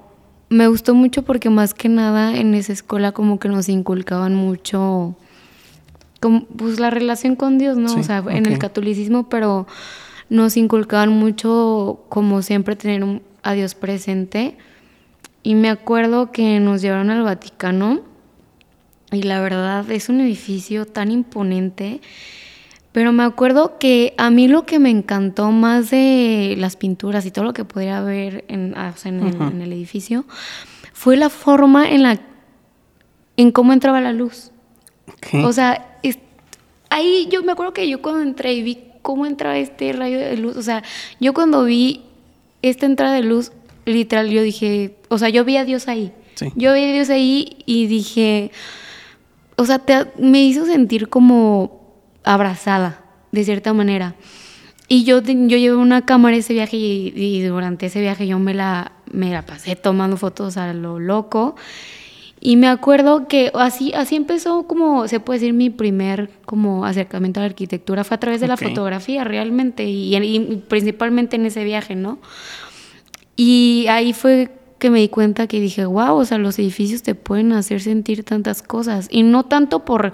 [0.49, 5.17] me gustó mucho porque más que nada en esa escuela como que nos inculcaban mucho
[6.21, 7.93] como, pues la relación con Dios, ¿no?
[7.93, 9.67] o sea, en el catolicismo, pero
[10.29, 14.57] nos inculcaban mucho como siempre tener a Dios presente.
[15.43, 18.03] Y me acuerdo que nos llevaron al Vaticano
[19.13, 22.01] y la verdad es un edificio tan imponente.
[22.93, 27.31] Pero me acuerdo que a mí lo que me encantó más de las pinturas y
[27.31, 30.27] todo lo que podría ver en, ah, el, edificio
[30.93, 32.21] fue la forma en la
[33.39, 34.51] en cómo entraba la luz.
[35.43, 35.99] O sea,
[36.91, 40.37] ahí yo me acuerdo que yo cuando entré y vi cómo entraba este rayo de
[40.37, 40.83] luz, o sea,
[41.19, 42.03] yo cuando vi
[42.61, 43.53] esta entrada de luz,
[43.87, 46.13] literal, yo dije, o sea, yo vi a Dios ahí.
[46.57, 48.51] Yo vi a Dios ahí y dije,
[49.57, 49.83] o sea,
[50.19, 51.83] me hizo sentir como
[52.25, 54.15] abrazada, de cierta manera.
[54.89, 58.93] Y yo, yo llevé una cámara ese viaje y, durante ese viaje yo me la,
[59.11, 61.57] me la pasé tomando fotos a lo loco.
[62.41, 67.39] Y me acuerdo que así, así empezó como, se puede decir, mi primer como acercamiento
[67.41, 68.05] a la arquitectura.
[68.05, 72.19] Fue a través de la fotografía realmente y, y, principalmente en ese viaje, ¿no?
[73.37, 74.51] Y ahí fue
[74.83, 78.25] que me di cuenta que dije, wow, o sea, los edificios te pueden hacer sentir
[78.25, 79.07] tantas cosas.
[79.13, 80.13] Y no tanto por,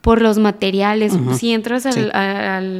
[0.00, 1.12] por los materiales.
[1.32, 2.12] Si entras al,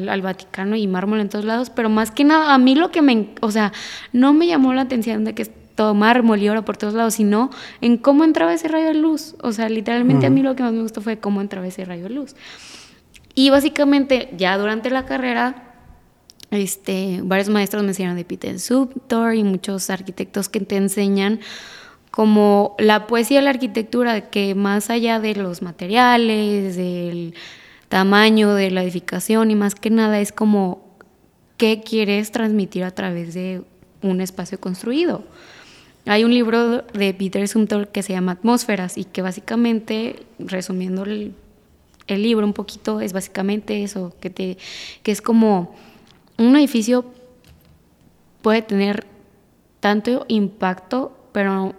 [0.08, 3.02] al, Vaticano y mármol en todos lados, pero más que nada, a mí lo que
[3.02, 3.72] me, o sea,
[4.12, 7.14] no me llamó la atención de que es todo mármol y oro por todos lados,
[7.14, 9.34] sino en cómo entraba ese rayo de luz.
[9.42, 12.04] O sea, literalmente a mí lo que más me gustó fue cómo entraba ese rayo
[12.04, 12.36] de luz.
[13.34, 15.69] Y básicamente, ya durante la carrera,
[16.50, 21.40] este, varios maestros me enseñaron de Peter Subtor y muchos arquitectos que te enseñan
[22.10, 27.34] como la poesía de la arquitectura, que más allá de los materiales, del
[27.88, 30.84] tamaño de la edificación y más que nada es como
[31.56, 33.62] qué quieres transmitir a través de
[34.02, 35.24] un espacio construido.
[36.06, 41.34] Hay un libro de Peter Sumter que se llama Atmósferas y que básicamente, resumiendo el,
[42.06, 44.56] el libro un poquito, es básicamente eso, que, te,
[45.02, 45.74] que es como
[46.40, 47.04] un edificio
[48.42, 49.06] puede tener
[49.80, 51.74] tanto impacto, pero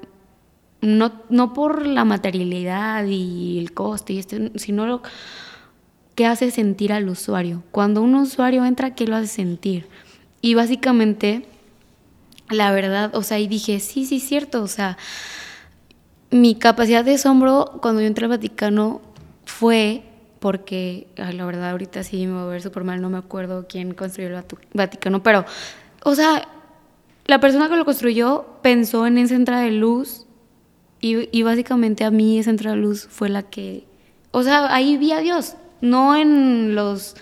[0.81, 5.01] no, no por la materialidad y el coste, y este, sino lo
[6.15, 7.63] que hace sentir al usuario.
[7.71, 9.87] Cuando un usuario entra, ¿qué lo hace sentir?
[10.41, 11.45] Y básicamente,
[12.49, 14.97] la verdad, o sea, y dije, sí, sí, cierto, o sea,
[16.29, 19.01] mi capacidad de asombro cuando yo entré al Vaticano
[19.45, 20.03] fue
[20.41, 23.93] porque la verdad ahorita sí me voy a ver súper mal, no me acuerdo quién
[23.93, 25.45] construyó el Vaticano, pero,
[26.03, 26.47] o sea,
[27.27, 30.25] la persona que lo construyó pensó en esa entrada de luz
[30.99, 33.85] y, básicamente a mí esa entrada de luz fue la que,
[34.31, 37.15] o sea, ahí vi a Dios, no en los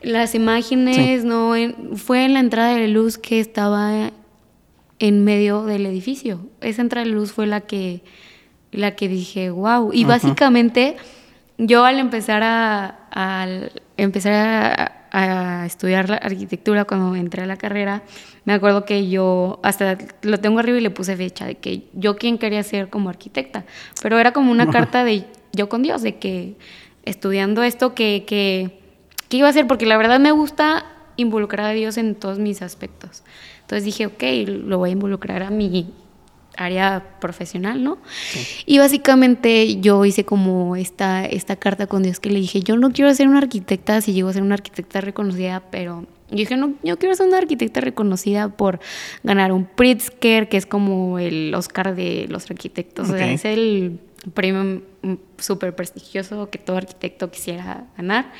[0.00, 1.54] las imágenes, no
[1.96, 4.12] fue en la entrada de luz que estaba
[5.00, 6.46] en medio del edificio.
[6.60, 8.04] Esa entrada de luz fue la que
[8.70, 9.90] la que dije, wow.
[9.92, 10.96] Y básicamente
[11.58, 13.46] yo al empezar a,
[13.96, 18.02] empezar a, estudiar la arquitectura cuando entré a la carrera,
[18.44, 22.16] me acuerdo que yo hasta lo tengo arriba y le puse fecha de que yo
[22.16, 23.64] quien quería ser como arquitecta,
[24.02, 26.56] pero era como una carta de yo con Dios, de que
[27.04, 28.80] estudiando esto que, que,
[29.28, 32.62] que iba a hacer, porque la verdad me gusta involucrar a Dios en todos mis
[32.62, 33.24] aspectos.
[33.62, 35.92] Entonces dije, ok, lo voy a involucrar a mi
[36.58, 37.98] área profesional, ¿no?
[38.66, 42.90] Y básicamente yo hice como esta, esta carta con Dios que le dije, yo no
[42.92, 46.74] quiero ser una arquitecta si llego a ser una arquitecta reconocida, pero yo dije, no,
[46.82, 48.80] yo quiero ser una arquitecta reconocida por
[49.22, 54.00] ganar un Pritzker, que es como el Oscar de los arquitectos, o sea, es el
[54.34, 54.82] premio
[55.38, 58.32] súper prestigioso que todo arquitecto quisiera ganar.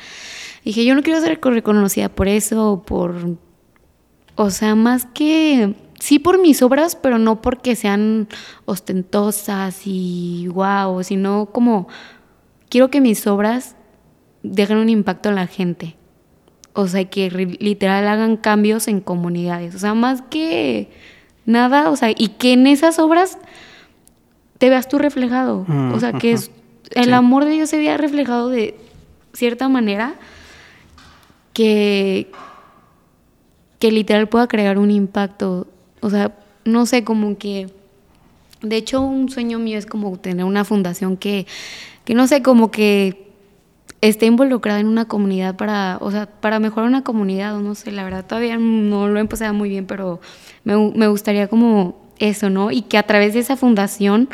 [0.65, 3.37] dije, yo no quiero ser reconocida por eso, por,
[4.35, 5.75] o sea, más que
[6.09, 8.29] sí por mis obras, pero no porque sean
[8.65, 11.87] ostentosas y guau, sino como
[12.71, 13.77] quiero que mis obras
[14.43, 15.97] dejen un impacto en la gente.
[16.73, 17.29] O sea, que
[17.61, 19.75] literal hagan cambios en comunidades.
[19.75, 20.89] O sea, más que
[21.45, 23.37] nada, o sea, y que en esas obras
[24.57, 25.67] te veas tú reflejado.
[25.93, 26.51] o sea, que es,
[26.93, 28.79] el amor de Dios se vea reflejado de
[29.35, 30.15] cierta manera
[31.53, 32.33] que,
[33.79, 35.67] que literal pueda crear un impacto
[36.01, 36.35] o sea,
[36.65, 37.69] no sé, como que
[38.61, 41.47] De hecho, un sueño mío es como tener una fundación que,
[42.05, 43.29] que no sé, como que
[44.01, 47.91] esté involucrada en una comunidad para, o sea, para mejorar una comunidad, o no sé,
[47.93, 50.21] la verdad todavía no lo he empezado muy bien, pero
[50.65, 52.71] me, me gustaría como eso, ¿no?
[52.71, 54.29] Y que a través de esa fundación,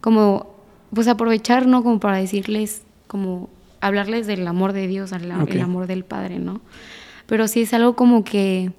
[0.00, 0.54] como,
[0.92, 1.82] pues aprovechar, ¿no?
[1.82, 3.48] Como para decirles, como
[3.80, 6.60] hablarles del amor de Dios, el, el amor del Padre, ¿no?
[7.26, 8.72] Pero sí es algo como que,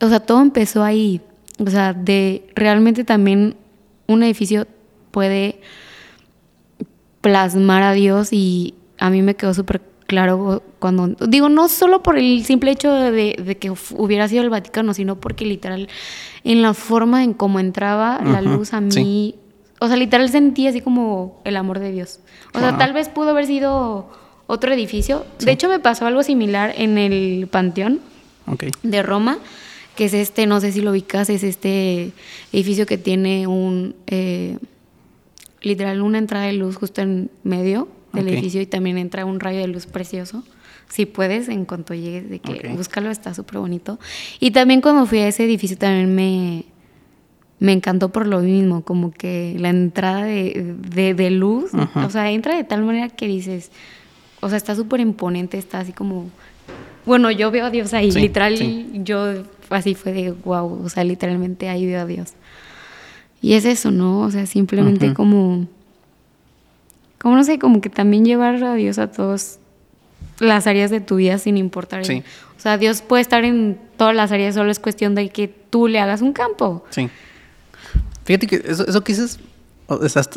[0.00, 1.20] o sea, todo empezó ahí,
[1.58, 3.56] o sea, de realmente también
[4.06, 4.66] un edificio
[5.10, 5.60] puede
[7.20, 12.16] plasmar a Dios y a mí me quedó súper claro cuando, digo, no solo por
[12.16, 15.88] el simple hecho de, que hubiera sido el Vaticano, sino porque literal,
[16.44, 19.34] en la forma en cómo entraba la luz a mí,
[19.80, 22.20] o sea, literal sentí así como el amor de Dios.
[22.54, 24.08] O sea, tal vez pudo haber sido
[24.46, 25.26] otro edificio.
[25.40, 28.00] De hecho, me pasó algo similar en el Panteón
[28.82, 29.38] de Roma,
[29.96, 32.12] que es este, no sé si lo ubicas, es este
[32.52, 34.58] edificio que tiene un, eh,
[35.62, 39.60] literal, una entrada de luz justo en medio del edificio y también entra un rayo
[39.60, 40.44] de luz precioso.
[40.88, 43.98] Si puedes, en cuanto llegues, de que búscalo, está súper bonito.
[44.38, 46.64] Y también cuando fui a ese edificio también me,
[47.58, 52.64] me encantó por lo mismo, como que la entrada de, luz, o sea, entra de
[52.64, 53.70] tal manera que dices,
[54.40, 56.30] o sea, está súper imponente, está así como,
[57.04, 58.56] bueno, yo veo a Dios ahí, literal,
[59.04, 62.32] yo así fue de wow, o sea, literalmente ahí veo a Dios.
[63.40, 64.20] Y es eso, ¿no?
[64.20, 65.66] O sea, simplemente como
[67.26, 69.58] como no sé, como que también llevar a Dios a todas
[70.38, 72.04] las áreas de tu vida sin importar.
[72.04, 72.22] Sí.
[72.56, 75.88] O sea, Dios puede estar en todas las áreas, solo es cuestión de que tú
[75.88, 76.84] le hagas un campo.
[76.90, 77.08] Sí.
[78.24, 79.40] Fíjate que eso, eso que dices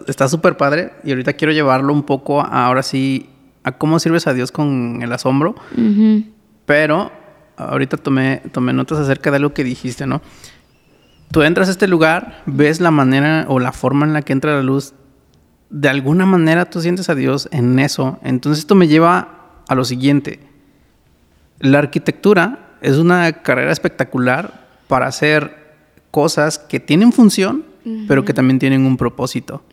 [0.08, 3.30] está súper padre y ahorita quiero llevarlo un poco ahora sí
[3.63, 5.56] a cómo sirves a Dios con el asombro.
[6.65, 7.12] Pero
[7.60, 10.22] ahorita tomé, tomé notas acerca de algo que dijiste, ¿no?
[11.32, 14.56] Tú entras a este lugar, ves la manera o la forma en la que entra
[14.56, 14.93] la luz
[15.69, 18.19] de alguna manera tú sientes a Dios en eso.
[18.24, 20.39] Entonces esto me lleva a lo siguiente.
[21.60, 25.76] La arquitectura es una carrera espectacular para hacer
[26.12, 27.65] cosas que tienen función,
[28.08, 29.63] pero que también tienen un propósito.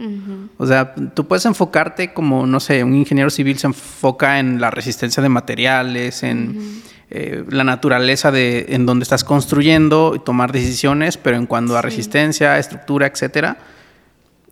[0.59, 4.71] O sea, tú puedes enfocarte como, no sé, un ingeniero civil se enfoca en la
[4.71, 11.17] resistencia de materiales, en eh, la naturaleza de en donde estás construyendo y tomar decisiones,
[11.17, 13.59] pero en cuanto a resistencia, estructura, etcétera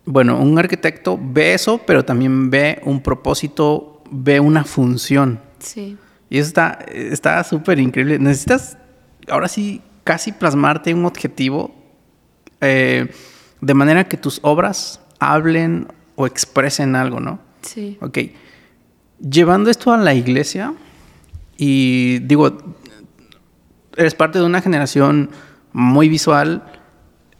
[0.05, 5.39] bueno, un arquitecto ve eso, pero también ve un propósito, ve una función.
[5.59, 5.97] Sí.
[6.29, 6.53] Y eso
[6.93, 8.19] está súper increíble.
[8.19, 8.77] Necesitas,
[9.27, 11.73] ahora sí, casi plasmarte un objetivo
[12.61, 13.11] eh,
[13.61, 17.39] de manera que tus obras hablen o expresen algo, ¿no?
[17.61, 17.97] Sí.
[18.01, 18.19] Ok.
[19.19, 20.73] Llevando esto a la iglesia,
[21.57, 22.57] y digo,
[23.95, 25.29] eres parte de una generación
[25.73, 26.63] muy visual,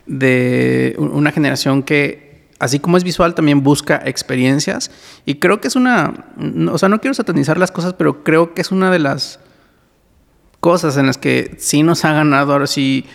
[0.06, 2.26] de una generación que
[2.60, 4.92] así como es visual, también busca experiencias.
[5.26, 6.26] Y creo que es una,
[6.72, 9.40] o sea, no quiero satanizar las cosas, pero creo que es una de las
[10.60, 13.06] cosas en las que sí nos ha ganado ahora sí,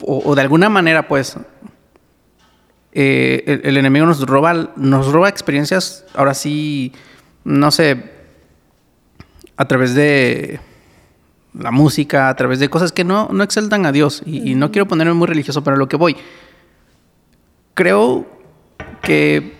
[0.00, 1.36] o, de alguna manera, pues,
[2.92, 6.92] eh, el, enemigo nos roba, nos roba experiencias, ahora sí,
[7.44, 8.13] no sé,
[9.56, 10.60] a través de
[11.58, 14.22] la música, a través de cosas que no, no exaltan a Dios.
[14.26, 16.16] Y, y no quiero ponerme muy religioso, pero a lo que voy.
[17.74, 18.26] Creo
[19.02, 19.54] que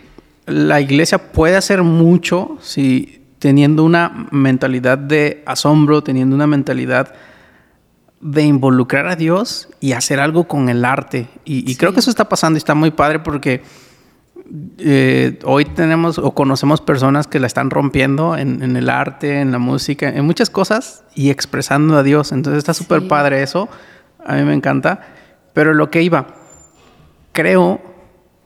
[0.47, 7.15] la iglesia puede hacer mucho si teniendo una mentalidad de asombro, teniendo una mentalidad
[8.25, 11.29] de involucrar a Dios y hacer algo con el arte.
[11.45, 13.63] Y, creo que eso está pasando y está muy padre porque
[14.79, 19.59] eh, hoy tenemos o conocemos personas que la están rompiendo en, el arte, en la
[19.59, 22.33] música, en muchas cosas y expresando a Dios.
[22.33, 23.69] Entonces está súper padre eso.
[24.25, 25.01] A mí me encanta.
[25.53, 26.27] Pero lo que iba,
[27.33, 27.81] creo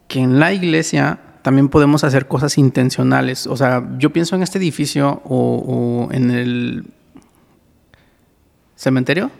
[0.06, 3.46] que en la iglesia también podemos hacer cosas intencionales.
[3.46, 6.84] O sea, yo pienso en este edificio o, en el
[8.76, 9.30] cementerio.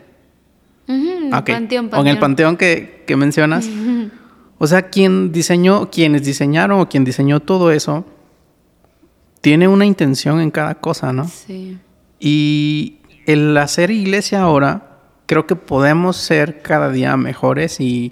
[1.45, 3.69] panteón, O en el panteón que, mencionas.
[4.59, 8.05] O sea, quien diseñó, quienes diseñaron o quien diseñó todo eso,
[9.41, 11.27] tiene una intención en cada cosa, ¿no?
[11.27, 11.79] Sí.
[12.19, 18.11] Y el hacer iglesia ahora, creo que podemos ser cada día mejores y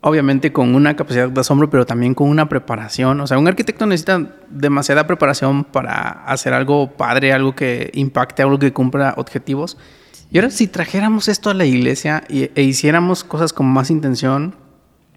[0.00, 3.20] obviamente con una capacidad de asombro, pero también con una preparación.
[3.20, 8.58] O sea, un arquitecto necesita demasiada preparación para hacer algo padre, algo que impacte, algo
[8.58, 9.76] que cumpla objetivos.
[10.30, 14.54] Y ahora si trajéramos esto a la iglesia e hiciéramos cosas con más intención,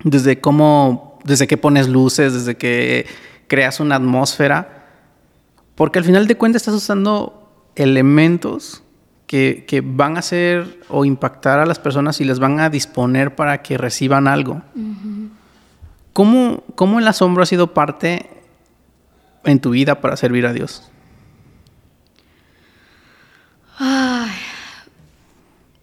[0.03, 3.05] desde cómo, desde que pones luces, desde que
[3.47, 4.87] creas una atmósfera,
[5.75, 8.83] porque al final de cuentas estás usando elementos
[9.27, 13.61] que, van a hacer o impactar a las personas y les van a disponer para
[13.61, 14.61] que reciban algo.
[16.13, 18.29] ¿Cómo, ¿Cómo el asombro ha sido parte
[19.45, 20.91] en tu vida para servir a Dios?
[23.77, 24.31] Ay,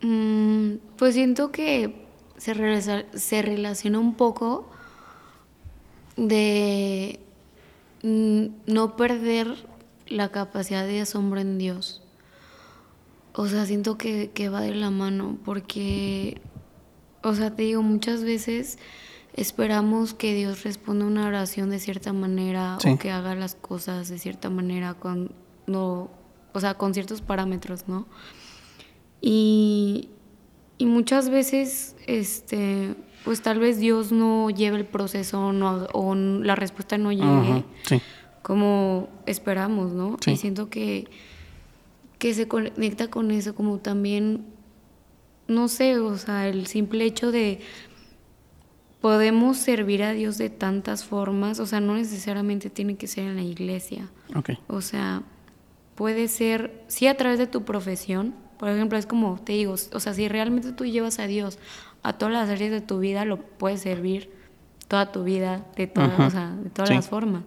[0.02, 2.05] mm, pues siento que
[2.38, 4.70] se, se relaciona un poco
[6.16, 7.20] de
[8.02, 9.66] no perder
[10.06, 12.02] la capacidad de asombro en Dios.
[13.32, 16.40] O sea, siento que, que va de la mano porque,
[17.22, 18.78] o sea, te digo, muchas veces
[19.34, 24.18] esperamos que Dios responda una oración de cierta manera o que haga las cosas de
[24.18, 26.10] cierta manera cuando,
[26.52, 28.06] o sea, con ciertos parámetros, ¿no?
[29.20, 30.08] Y,
[30.78, 36.54] y muchas veces, este, pues tal vez Dios no lleve el proceso no, o la
[36.54, 37.64] respuesta no llegue
[38.46, 40.18] como esperamos, ¿no?
[40.24, 41.08] Y siento que,
[42.20, 44.46] que se conecta con eso, como también,
[45.48, 47.58] no sé, o sea, el simple hecho de
[49.00, 53.34] podemos servir a Dios de tantas formas, o sea, no necesariamente tiene que ser en
[53.34, 54.10] la iglesia.
[54.68, 55.24] O sea,
[55.96, 60.00] puede ser, sí a través de tu profesión, por ejemplo, es como te digo, o
[60.00, 61.58] sea, si realmente tú llevas a Dios
[62.02, 64.30] a todas las áreas de tu vida, lo puedes servir
[64.88, 67.42] toda tu vida, de, todas, de todas las formas.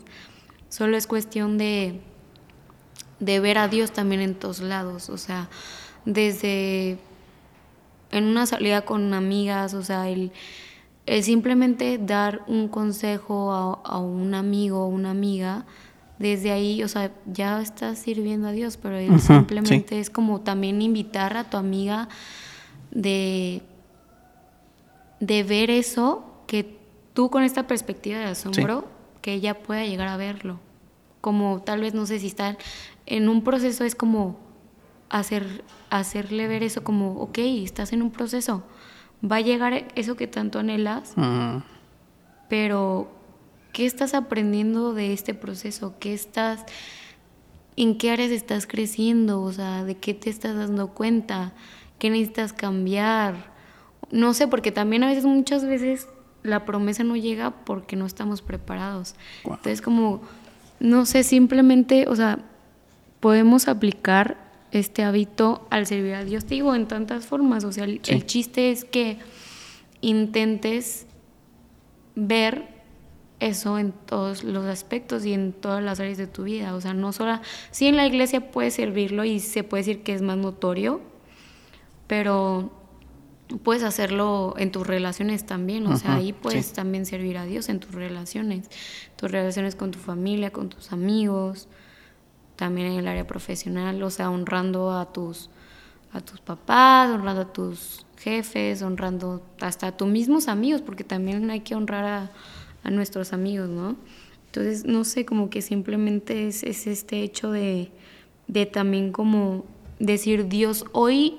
[0.68, 2.00] Solo es cuestión de,
[3.20, 5.50] de ver a Dios también en todos lados, o sea,
[6.06, 6.98] desde
[8.12, 10.32] en una salida con amigas, o sea, el
[11.10, 15.66] el simplemente dar un consejo a, un amigo o una amiga,
[16.20, 21.38] desde ahí, o sea, ya estás sirviendo a Dios, pero simplemente es como también invitar
[21.38, 22.10] a tu amiga
[22.92, 23.62] de,
[25.22, 26.78] de ver eso, que
[27.14, 28.86] tú con esta perspectiva de asombro,
[29.22, 30.60] que ella pueda llegar a verlo.
[31.22, 32.58] Como tal vez, no sé si está
[33.06, 34.38] en un proceso, es como
[35.10, 38.64] hacer, hacerle ver eso como, ok, estás en un proceso.
[39.24, 41.14] Va a llegar eso que tanto anhelas,
[42.50, 43.10] pero
[43.72, 45.96] ¿qué estás aprendiendo de este proceso?
[46.00, 46.66] ¿Qué estás,
[47.76, 49.42] en qué áreas estás creciendo?
[49.42, 51.54] O sea, ¿de qué te estás dando cuenta?
[51.98, 53.54] ¿Qué necesitas cambiar?
[54.12, 56.08] No sé, porque también a veces, muchas veces,
[56.44, 59.16] la promesa no llega porque no estamos preparados.
[59.44, 60.22] Entonces, como,
[60.80, 62.40] no sé, simplemente, o sea,
[63.20, 66.46] podemos aplicar este hábito al servir a Dios.
[66.46, 67.64] Te digo, en tantas formas.
[67.64, 69.18] O sea, el, chiste es que
[70.02, 71.08] intentes
[72.16, 72.79] ver
[73.40, 76.76] eso en todos los aspectos y en todas las áreas de tu vida.
[76.76, 77.40] O sea, no solo...
[77.72, 81.02] Sí, en la iglesia puedes servirlo y se puede decir que es más notorio,
[82.08, 82.72] pero
[83.64, 85.88] puedes hacerlo en tus relaciones también.
[85.88, 88.70] O sea, ahí puedes también servir a Dios en tus relaciones.
[89.16, 91.68] Tus relaciones con tu familia, con tus amigos
[92.60, 95.50] también en el área profesional, o sea, honrando a tus,
[96.12, 101.50] a tus papás, honrando a tus jefes, honrando hasta a tus mismos amigos, porque también
[101.52, 102.32] hay que honrar a,
[102.84, 103.96] a nuestros amigos, ¿no?
[104.48, 107.92] Entonces, no sé, como que simplemente es, es este hecho de,
[108.48, 109.66] de también como
[110.00, 111.38] decir, Dios, hoy,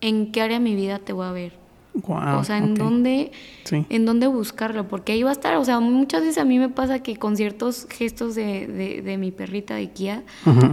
[0.00, 1.64] ¿en qué área de mi vida te voy a ver?
[2.02, 3.30] o sea, ¿en, dónde,
[3.70, 4.88] ¿en dónde buscarlo?
[4.88, 5.56] Porque ahí va a estar.
[5.56, 9.30] O sea, muchas veces a mí me pasa que con ciertos gestos de, de, mi
[9.30, 10.24] perrita de Kia,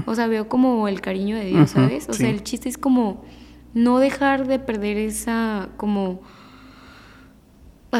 [0.05, 2.09] o sea, veo como el cariño de Dios, ¿sabes?
[2.09, 3.23] O sea, el chiste es como
[3.73, 6.21] no dejar de perder esa como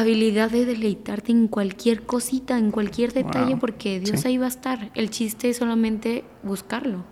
[0.00, 4.90] habilidad de deleitarte en cualquier cosita, en cualquier detalle, porque Dios ahí va a estar.
[4.94, 7.04] El chiste es solamente buscarlo,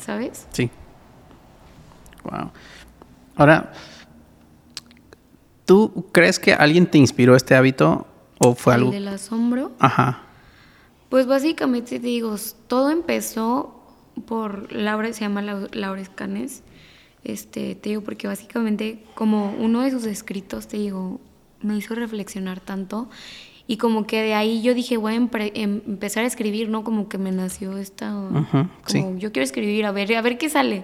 [0.00, 0.46] ¿sabes?
[0.52, 0.70] Sí.
[2.24, 2.52] Wow.
[3.34, 3.72] Ahora,
[5.64, 8.06] ¿Tú crees que alguien te inspiró este hábito
[8.38, 8.90] o fue algo?
[8.90, 9.72] del asombro?
[9.78, 10.22] Ajá.
[11.08, 12.34] Pues básicamente te digo,
[12.66, 13.80] todo empezó
[14.26, 16.62] por Laura, se llama Laura Escanes.
[17.22, 21.20] Este, te digo, porque básicamente como uno de sus escritos, te digo,
[21.62, 23.08] me hizo reflexionar tanto
[23.66, 26.84] y como que de ahí yo dije, voy a em-, empezar a escribir, ¿no?
[26.84, 30.82] Como que me nació esta, como yo quiero escribir, a ver, a ver qué sale.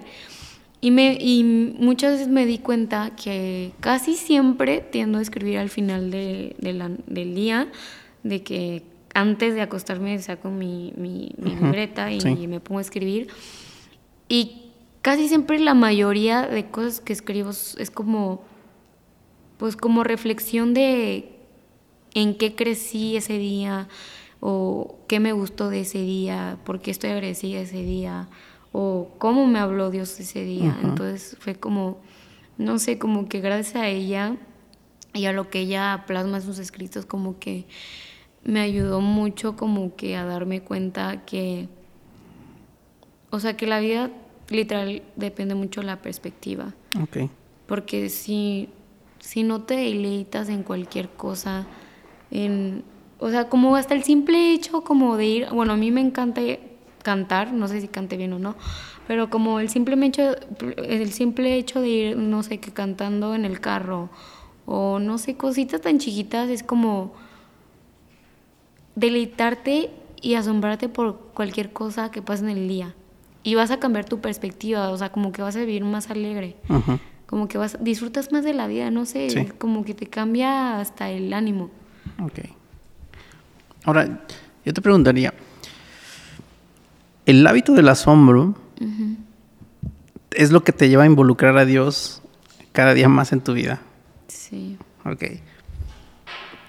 [0.81, 1.43] Y, me, y
[1.77, 7.35] muchas veces me di cuenta que casi siempre tiendo a escribir al final de, del
[7.35, 7.67] día,
[8.23, 13.27] de que antes de acostarme saco mi, mi, libreta y, me pongo a escribir.
[14.29, 14.71] Y
[15.01, 18.45] casi siempre la mayoría de cosas que escribo es como,
[19.59, 21.29] pues como reflexión de
[22.15, 23.87] en qué crecí ese día
[24.39, 28.29] o qué me gustó de ese día, por qué estoy agradecida ese día
[28.71, 30.75] o cómo me habló Dios ese día.
[30.81, 31.99] Entonces fue como,
[32.57, 34.37] no sé, como que gracias a ella
[35.13, 37.65] y a lo que ella plasma en sus escritos, como que
[38.43, 41.67] me ayudó mucho como que a darme cuenta que,
[43.29, 44.09] o sea, que la vida
[44.47, 46.73] literal depende mucho de la perspectiva.
[47.03, 47.29] Okay.
[47.67, 48.69] Porque si,
[49.19, 51.67] si no te deleitas en cualquier cosa,
[52.31, 52.83] en
[53.19, 56.41] o sea, como hasta el simple hecho como de ir, bueno, a mí me encanta
[57.03, 58.55] cantar, no sé si cante bien o no,
[59.07, 60.35] pero como el simple hecho,
[60.77, 64.09] el simple hecho de ir, no sé, que cantando en el carro
[64.65, 67.13] o no sé, cositas tan chiquitas, es como
[68.95, 69.89] deleitarte
[70.21, 72.95] y asombrarte por cualquier cosa que pase en el día.
[73.41, 76.57] Y vas a cambiar tu perspectiva, o sea, como que vas a vivir más alegre.
[77.29, 81.11] Como que vas, disfrutas más de la vida, no sé, como que te cambia hasta
[81.11, 81.69] el ánimo.
[82.19, 82.39] Ok.
[83.83, 84.23] Ahora,
[84.65, 85.31] yo te preguntaría,
[87.27, 88.55] el hábito del asombro
[90.31, 92.23] es lo que te lleva a involucrar a Dios
[92.71, 93.79] cada día más en tu vida.
[94.27, 94.79] Sí.
[95.05, 95.25] Ok.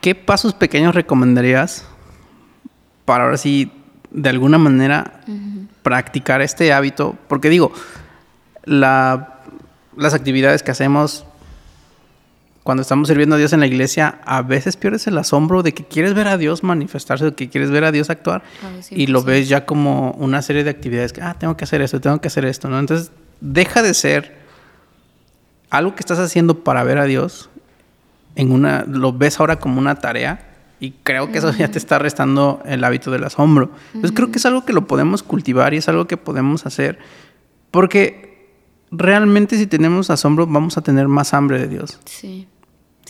[0.02, 1.86] ¿Qué pasos pequeños recomendarías
[3.06, 3.72] para ahora sí,
[4.10, 5.22] de alguna manera,
[5.82, 7.16] practicar este hábito?
[7.28, 7.72] Porque digo,
[8.64, 9.39] la,
[9.96, 11.24] las actividades que hacemos
[12.62, 15.84] cuando estamos sirviendo a Dios en la iglesia, a veces pierdes el asombro de que
[15.84, 19.22] quieres ver a Dios manifestarse, de que quieres ver a Dios actuar, ah, y lo
[19.22, 22.28] ves ya como una serie de actividades que, ah, tengo que hacer esto, tengo que
[22.28, 22.78] hacer esto, ¿no?
[22.78, 24.38] Entonces, deja de ser
[25.70, 27.48] algo que estás haciendo para ver a Dios,
[28.36, 30.46] en una, lo ves ahora como una tarea,
[30.80, 33.70] y creo que eso ya te está restando el hábito del asombro.
[33.94, 36.98] Entonces, creo que es algo que lo podemos cultivar y es algo que podemos hacer,
[37.70, 38.29] porque
[38.90, 41.98] realmente si tenemos asombro vamos a tener más hambre de Dios.
[42.04, 42.46] Sí,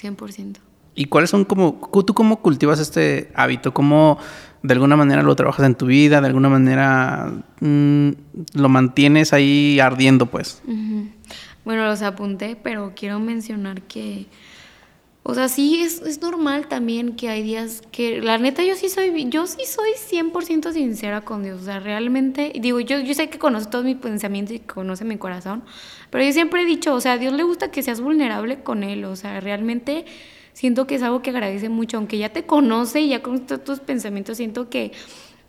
[0.01, 0.57] 100%.
[0.95, 3.73] ¿Y cuáles son como, tú cómo cultivas este hábito?
[3.73, 4.19] ¿Cómo
[4.63, 6.21] de alguna manera lo trabajas en tu vida?
[6.21, 8.11] ¿De alguna manera mm,
[8.55, 10.63] lo mantienes ahí ardiendo pues?
[11.65, 14.27] Bueno, los apunté, pero quiero mencionar que
[15.23, 18.89] o sea, sí es, es, normal también que hay días que, la neta, yo sí
[18.89, 21.61] soy, yo sí soy 100% sincera con Dios.
[21.61, 25.05] O sea, realmente, digo, yo, yo sé que conoce todos mis pensamientos y que conoce
[25.05, 25.63] mi corazón,
[26.09, 28.83] pero yo siempre he dicho, o sea, a Dios le gusta que seas vulnerable con
[28.83, 29.05] Él.
[29.05, 30.07] O sea, realmente
[30.55, 33.81] siento que es algo que agradece mucho, aunque ya te conoce y ya conoce tus
[33.81, 34.93] pensamientos, siento que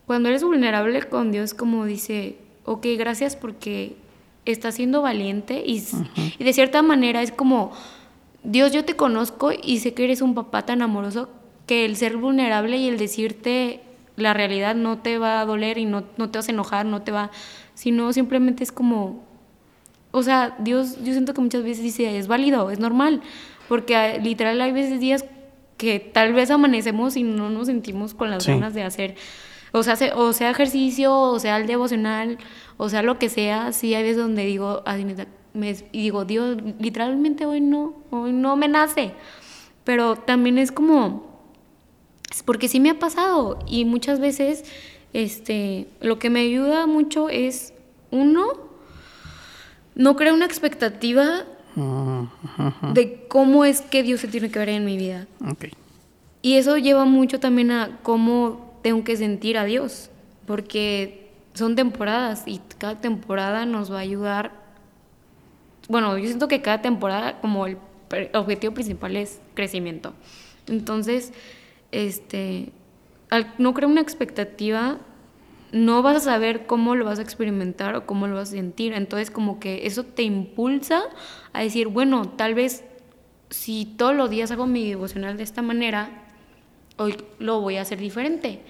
[0.05, 3.95] cuando eres vulnerable con Dios, como dice, ok, gracias porque
[4.43, 5.81] estás siendo valiente y,
[6.37, 7.71] y de cierta manera es como
[8.43, 11.29] Dios, yo te conozco y sé que eres un papá tan amoroso
[11.67, 13.81] que el ser vulnerable y el decirte
[14.17, 17.01] la realidad no te va a doler y no, no te vas a enojar, no
[17.01, 17.31] te va,
[17.73, 19.23] sino simplemente es como,
[20.11, 23.21] o sea, Dios, yo siento que muchas veces dice, es válido, es normal,
[23.67, 25.25] porque literal hay veces días
[25.77, 29.15] que tal vez amanecemos y no nos sentimos con las ganas de hacer,
[29.71, 32.37] o sea, o sea ejercicio, o sea el devocional,
[32.77, 34.83] o sea lo que sea, sí hay veces donde digo,
[35.53, 39.13] así y digo, Dios, literalmente hoy no, hoy no me nace.
[39.83, 41.41] Pero también es como,
[42.45, 44.63] porque sí me ha pasado y muchas veces
[45.13, 47.73] este, lo que me ayuda mucho es,
[48.11, 48.47] uno,
[49.95, 51.43] no crear una expectativa
[52.93, 55.27] de cómo es que Dios se tiene que ver en mi vida.
[56.41, 60.09] Y eso lleva mucho también a cómo tengo que sentir a Dios,
[60.45, 64.60] porque son temporadas y cada temporada nos va a ayudar
[65.87, 67.77] bueno, yo siento que cada temporada como el
[68.33, 70.13] objetivo principal es crecimiento.
[70.67, 71.33] Entonces,
[71.91, 72.71] este,
[73.29, 74.99] al no crear una expectativa,
[75.71, 78.93] no vas a saber cómo lo vas a experimentar o cómo lo vas a sentir.
[78.93, 81.03] Entonces, como que eso te impulsa
[81.53, 82.83] a decir, bueno, tal vez
[83.49, 86.25] si todos los días hago mi devocional de esta manera,
[86.97, 88.61] hoy lo voy a hacer diferente.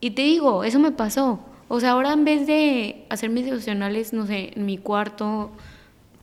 [0.00, 1.40] Y te digo, eso me pasó.
[1.68, 5.52] O sea, ahora en vez de hacer mis devocionales, no sé, en mi cuarto,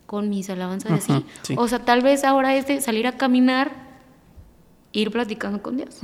[0.10, 1.24] con mis alabanzas así.
[1.55, 3.72] O sea, tal vez ahora es de salir a caminar,
[4.91, 5.99] ir platicando con Dios.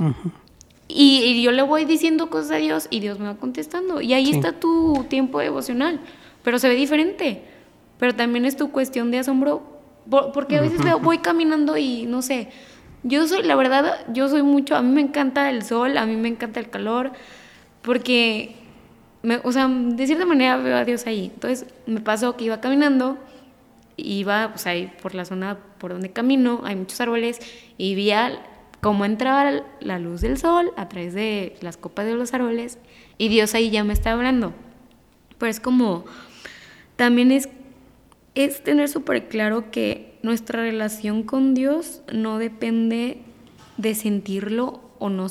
[0.86, 4.00] y, yo le voy diciendo cosas a Dios y Dios me va contestando.
[4.00, 5.98] Y ahí está tu tiempo devocional,
[6.44, 7.42] pero se ve diferente.
[7.98, 9.80] Pero también es tu cuestión de asombro,
[10.32, 12.50] porque a veces voy caminando y no sé,
[13.02, 16.14] yo soy, la verdad, yo soy mucho, a mí me encanta el sol, a mí
[16.14, 17.10] me encanta el calor,
[17.82, 18.54] porque,
[19.24, 21.32] me, o sea, de cierta manera veo a Dios ahí.
[21.34, 23.18] Entonces me pasó que iba caminando
[23.96, 27.40] iba pues ahí por la zona por donde camino, hay muchos árboles
[27.78, 28.12] y vi
[28.80, 32.78] cómo entraba la luz del sol a través de las copas de los árboles
[33.18, 34.52] y Dios ahí ya me está hablando.
[35.38, 36.04] Pero es como,
[36.96, 37.48] también es,
[38.34, 43.22] es tener súper claro que nuestra relación con Dios no depende
[43.76, 45.26] de sentirlo o no,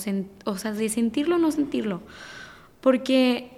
[0.45, 2.01] o sea, de sentirlo o no sentirlo.
[2.81, 3.54] Porque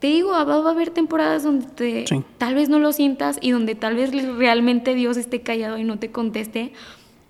[0.00, 2.06] te digo, va, a haber temporadas donde
[2.38, 5.98] tal vez no lo sientas y donde tal vez realmente Dios esté callado y no
[5.98, 6.72] te conteste,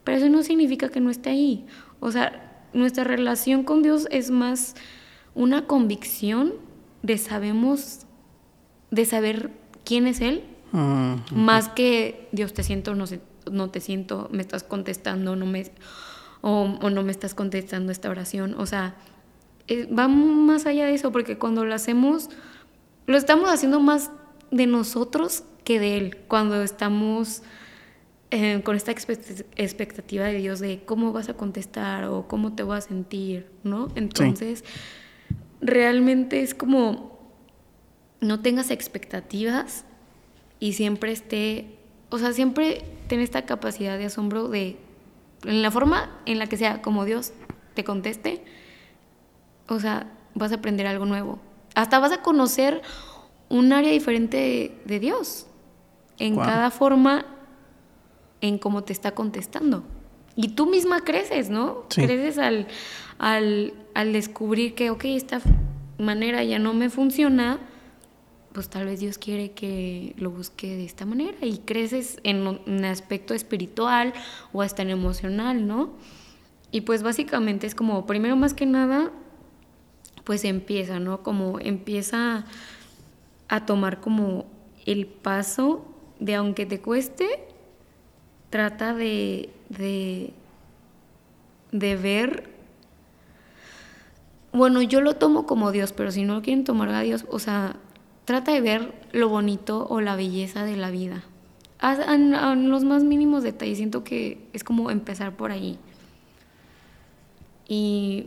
[0.04, 1.66] pero eso no significa que no esté ahí.
[1.98, 4.76] O sea, nuestra relación con Dios es más
[5.34, 6.52] una convicción
[7.02, 8.06] de sabemos,
[8.92, 9.50] de saber
[9.84, 13.04] quién es Él, mm, más que Dios te siento, no,
[13.50, 15.64] no te siento, me estás contestando, no me,
[16.40, 18.54] o, o no me estás contestando esta oración.
[18.58, 18.94] O sea,
[19.66, 22.28] eh, va más allá de eso, porque cuando lo hacemos,
[23.10, 24.12] lo estamos haciendo más
[24.52, 27.42] de nosotros que de Él, cuando estamos
[28.30, 32.84] eh, con esta expectativa de Dios de cómo vas a contestar o cómo te vas
[32.84, 33.88] a sentir, ¿no?
[33.96, 34.62] Entonces,
[35.60, 37.18] realmente es como
[38.20, 39.84] no tengas expectativas
[40.60, 41.78] y siempre esté,
[42.10, 44.76] o sea, siempre ten esta capacidad de asombro de,
[45.44, 47.32] en la forma en la que sea, como Dios
[47.74, 48.44] te conteste,
[49.66, 51.49] o sea, vas a aprender algo nuevo.
[51.80, 52.82] Hasta vas a conocer
[53.48, 55.46] un área diferente de, Dios
[56.18, 57.24] en cada forma
[58.40, 59.84] en cómo te está contestando.
[60.36, 61.86] Y tú misma creces, ¿no?
[61.88, 62.68] Creces al,
[63.18, 65.40] al, al descubrir que, ok, esta
[65.98, 67.58] manera ya no me funciona,
[68.52, 72.84] pues tal vez Dios quiere que lo busque de esta manera y creces en un
[72.84, 74.12] aspecto espiritual
[74.52, 75.90] o hasta en emocional, ¿no?
[76.72, 79.10] Y pues básicamente es como, primero más que nada,
[80.24, 81.22] pues empieza, ¿no?
[81.22, 82.44] Como empieza
[83.48, 84.46] a tomar como
[84.86, 85.84] el paso
[86.18, 87.26] de aunque te cueste,
[88.50, 90.32] trata de, de,
[91.72, 92.50] de ver
[94.52, 97.38] bueno, yo lo tomo como Dios, pero si no lo quieren tomar a Dios, o
[97.38, 97.76] sea,
[98.24, 101.22] trata de ver lo bonito o la belleza de la vida.
[101.82, 105.78] En los más mínimos detalles, siento que es como empezar por ahí.
[107.68, 108.26] Y,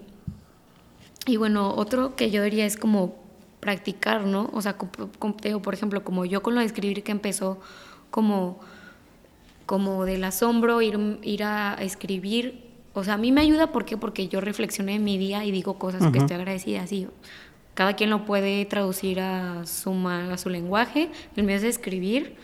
[1.25, 3.15] y bueno, otro que yo diría es como
[3.59, 4.49] practicar, ¿no?
[4.53, 7.59] O sea, por ejemplo, como yo con lo de escribir que empezó
[8.11, 8.59] como,
[9.65, 13.97] como del asombro, ir, ir a escribir o sea, a mí me ayuda, ¿por qué?
[13.97, 17.07] Porque yo reflexioné en mi día y digo cosas que estoy agradecida, así.
[17.73, 21.09] Cada quien lo puede traducir a su, a su lenguaje.
[21.35, 22.35] El mío es escribir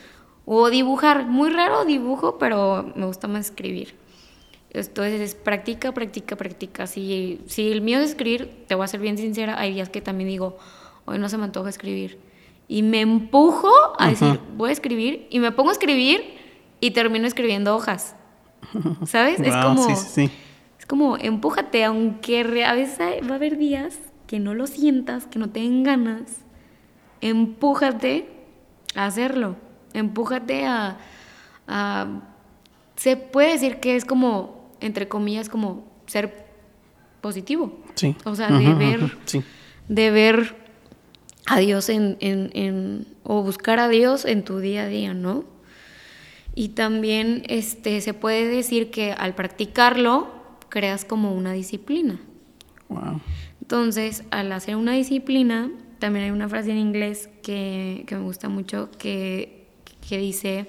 [0.45, 1.27] o dibujar.
[1.27, 3.93] Muy raro dibujo, pero me gusta más escribir.
[4.71, 6.87] Entonces, es practica, practica, practica.
[6.87, 10.01] Si, si el mío es escribir, te voy a ser bien sincera, hay días que
[10.01, 10.57] también digo,
[11.05, 12.19] hoy no se me antoja escribir.
[12.67, 16.37] Y me empujo a decir, voy a escribir, y me pongo a escribir
[16.79, 18.15] y termino escribiendo hojas.
[19.05, 19.39] ¿Sabes?
[19.39, 19.87] es como.
[20.77, 25.39] Es como, empújate, aunque a veces va a haber días que no lo sientas, que
[25.39, 26.41] no tengan ganas.
[27.21, 28.29] Empújate
[28.95, 29.55] a hacerlo.
[29.93, 30.97] Empújate a,
[32.95, 36.47] Se puede decir que es como, entre comillas, como ser
[37.21, 37.77] positivo.
[37.95, 38.15] Sí.
[38.25, 39.17] O sea, de ver.
[39.87, 40.55] De ver
[41.47, 45.45] a Dios en, en, o buscar a Dios en tu día a día, ¿no?
[46.53, 50.27] Y también este, se puede decir que al practicarlo
[50.69, 52.19] creas como una disciplina.
[53.61, 58.49] Entonces, al hacer una disciplina, también hay una frase en inglés que, que me gusta
[58.49, 59.67] mucho que,
[60.07, 60.67] que dice,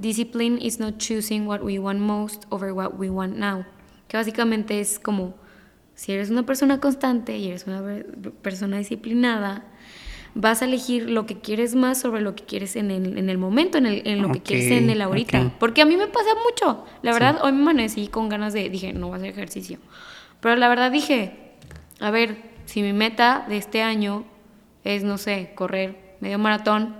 [0.00, 3.64] Discipline is not choosing what we want most over what we want now.
[4.08, 5.34] Que básicamente es como,
[5.94, 7.82] si eres una persona constante y eres una
[8.42, 9.64] persona disciplinada,
[10.34, 13.38] vas a elegir lo que quieres más sobre lo que quieres en el, en el
[13.38, 15.52] momento, en, el, en lo que quieres en el ahorita.
[15.58, 16.84] Porque a mí me pasa mucho.
[17.02, 19.78] La verdad, hoy me amanecí con ganas de, dije, no voy a hacer ejercicio.
[20.40, 21.56] Pero la verdad dije,
[22.00, 24.24] a ver, si mi meta de este año
[24.84, 26.96] es, no sé, correr medio maratón,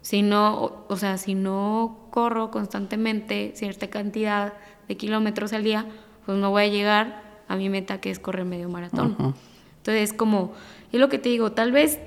[0.00, 4.52] si no, o, sea, si no corro constantemente cierta cantidad
[4.86, 5.86] de kilómetros al día,
[6.26, 9.34] pues no voy a llegar a mi meta que es correr medio maratón.
[9.78, 10.52] Entonces, como,
[10.92, 11.98] es lo que te digo, tal vez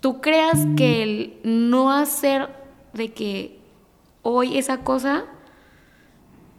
[0.00, 2.50] tú creas que el no hacer
[2.92, 3.58] de que
[4.22, 5.24] hoy esa cosa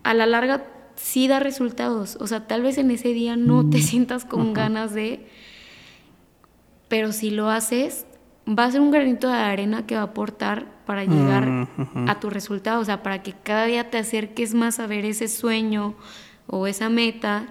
[0.04, 2.18] a la larga sí da resultados.
[2.20, 5.28] O sea, tal vez en ese día no te sientas con ganas de,
[6.88, 8.08] pero si lo haces,
[8.48, 11.68] va a ser un granito de arena que va a aportar para llegar
[12.08, 12.82] a tu resultado.
[12.82, 15.94] O sea, para que cada día te acerques más a ver ese sueño
[16.48, 17.46] o esa meta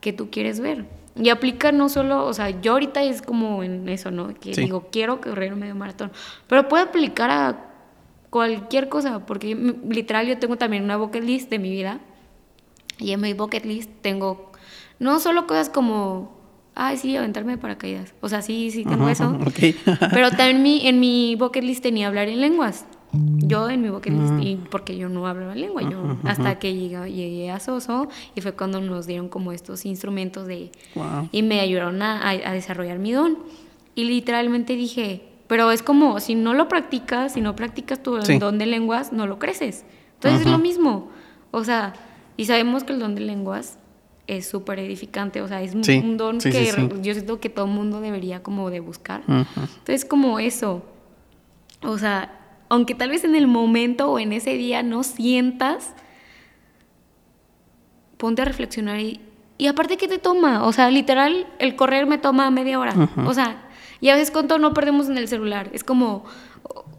[0.00, 0.86] que tú quieres ver.
[1.16, 4.32] Y aplica no solo, o sea, yo ahorita es como en eso, ¿no?
[4.34, 6.12] Que digo, quiero correr un medio maratón.
[6.46, 7.64] Pero puede aplicar a
[8.30, 9.54] cualquier cosa, porque
[9.88, 12.00] literal yo tengo también una bucket list de mi vida.
[12.98, 14.52] Y en mi bucket list tengo
[14.98, 16.35] no solo cosas como,
[16.76, 18.14] ay, sí, aventarme de paracaídas.
[18.20, 19.36] O sea, sí, sí tengo eso.
[20.12, 22.84] pero también mi, en mi bucket list tenía hablar en lenguas.
[23.12, 27.10] Yo en mi bucket list, y porque yo no hablaba lengua, yo hasta que llegué,
[27.10, 30.70] llegué, a Soso y fue cuando nos dieron como estos instrumentos de...
[31.32, 33.38] Y me ayudaron a, a, desarrollar mi don.
[33.94, 38.58] Y literalmente dije, pero es como, si no lo practicas, si no practicas tu don
[38.58, 39.86] de lenguas, no lo creces.
[40.14, 41.08] Entonces es lo mismo.
[41.52, 41.94] O sea,
[42.36, 43.78] y sabemos que el don de lenguas
[44.26, 46.72] es súper edificante, o sea, es un don que
[47.02, 49.22] yo siento que todo mundo debería como de buscar.
[49.26, 50.82] Entonces como eso,
[51.82, 52.32] o sea,
[52.68, 55.94] aunque tal vez en el momento o en ese día no sientas,
[58.16, 59.20] ponte a reflexionar y
[59.58, 60.64] Y aparte, ¿qué te toma?
[60.66, 62.94] O sea, literal, el correr me toma media hora.
[63.24, 63.68] O sea,
[64.00, 65.70] y a veces cuánto no perdemos en el celular.
[65.72, 66.24] Es como,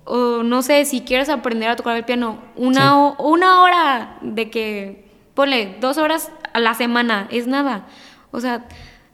[0.05, 5.06] o, no sé, si quieres aprender a tocar el piano, una, una hora de que,
[5.37, 7.85] ponle, dos horas a la semana, es nada.
[8.31, 8.65] O sea,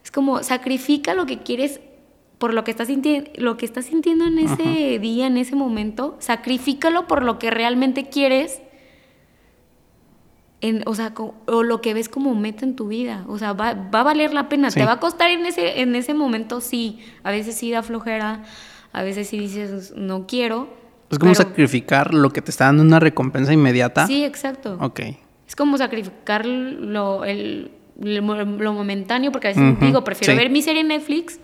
[0.02, 1.80] es como, sacrifica lo que quieres
[2.38, 6.16] por lo que estás sintiendo, lo que estás sintiendo en ese día, en ese momento,
[6.20, 8.62] sacrifícalo por lo que realmente quieres
[10.86, 11.12] o sea,
[11.44, 13.26] o lo que ves como meta en tu vida.
[13.28, 14.70] O sea, va, a valer la pena.
[14.70, 17.00] Te va a costar en ese, en ese momento, sí.
[17.22, 18.44] A veces sí da flojera,
[18.94, 20.68] a veces sí dices, no quiero.
[21.10, 24.06] Es como sacrificar lo que te está dando una recompensa inmediata.
[24.06, 24.78] Sí, exacto.
[24.80, 25.00] Ok.
[25.46, 27.70] Es como sacrificar lo, el,
[28.00, 31.40] lo momentáneo, porque a veces digo, prefiero ver mi serie en Netflix,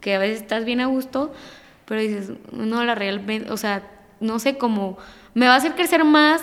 [0.00, 1.32] que a veces estás bien a gusto,
[1.84, 3.88] pero dices, no, la realmente, o sea,
[4.20, 4.98] no sé cómo,
[5.34, 6.42] me va a hacer crecer más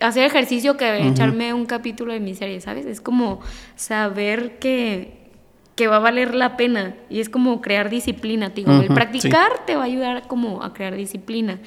[0.00, 2.86] hacer ejercicio que echarme un capítulo de mi serie, ¿sabes?
[2.86, 3.40] Es como
[3.76, 5.30] saber que,
[5.76, 9.76] que va a valer la pena y es como crear disciplina, digo, el practicar te
[9.76, 11.58] va a ayudar como a crear disciplina.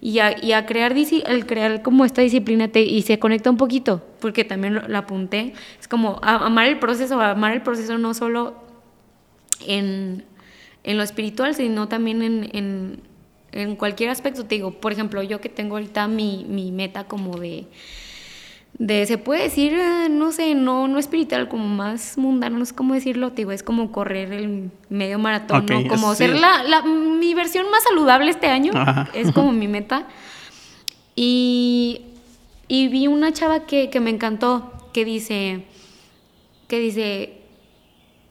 [0.00, 4.74] Y a, crear, el crear como esta disciplina y se conecta un poquito, porque también
[4.74, 8.54] lo, apunté, es como amar el proceso, amar el proceso no solo
[9.66, 10.24] en,
[10.84, 13.00] en lo espiritual, sino también en
[13.56, 17.38] en cualquier aspecto, te digo, por ejemplo, yo que tengo ahorita mi, mi meta como
[17.38, 17.66] de,
[18.78, 22.74] de, se puede decir, eh, no sé, no, no espiritual, como más mundano, no sé
[22.74, 25.86] cómo decirlo, te digo, es como correr el medio maratón, ¿no?
[25.88, 28.72] Como ser la, la, mi versión más saludable este año,
[29.14, 30.06] es como mi meta.
[31.14, 32.02] Y,
[32.68, 35.64] y vi una chava que, que me encantó, que dice,
[36.68, 37.40] que dice,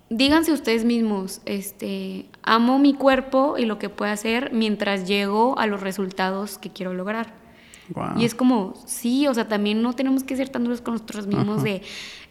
[0.10, 5.66] díganse ustedes mismos, este, amo mi cuerpo y lo que puedo hacer mientras llego a
[5.66, 7.45] los resultados que quiero lograr.
[8.18, 11.28] Y es como, sí, o sea, también no tenemos que ser tan duros con nosotros
[11.28, 11.82] mismos de,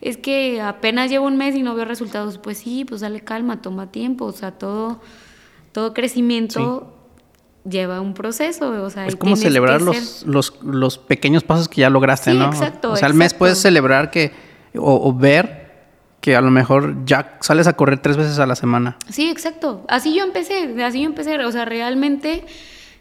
[0.00, 2.38] es que apenas llevo un mes y no veo resultados.
[2.38, 5.00] Pues sí, pues dale calma, toma tiempo, o sea, todo,
[5.72, 6.92] todo crecimiento
[7.68, 11.88] lleva un proceso, o sea, es como celebrar los, los, los, pequeños pasos que ya
[11.88, 12.46] lograste, ¿no?
[12.46, 12.92] Exacto.
[12.92, 14.32] O sea, al mes puedes celebrar que,
[14.76, 15.64] o ver
[16.24, 18.96] que a lo mejor ya sales a correr tres veces a la semana.
[19.10, 19.84] Sí, exacto.
[19.88, 21.36] Así yo empecé, así yo empecé.
[21.44, 22.46] O sea, realmente,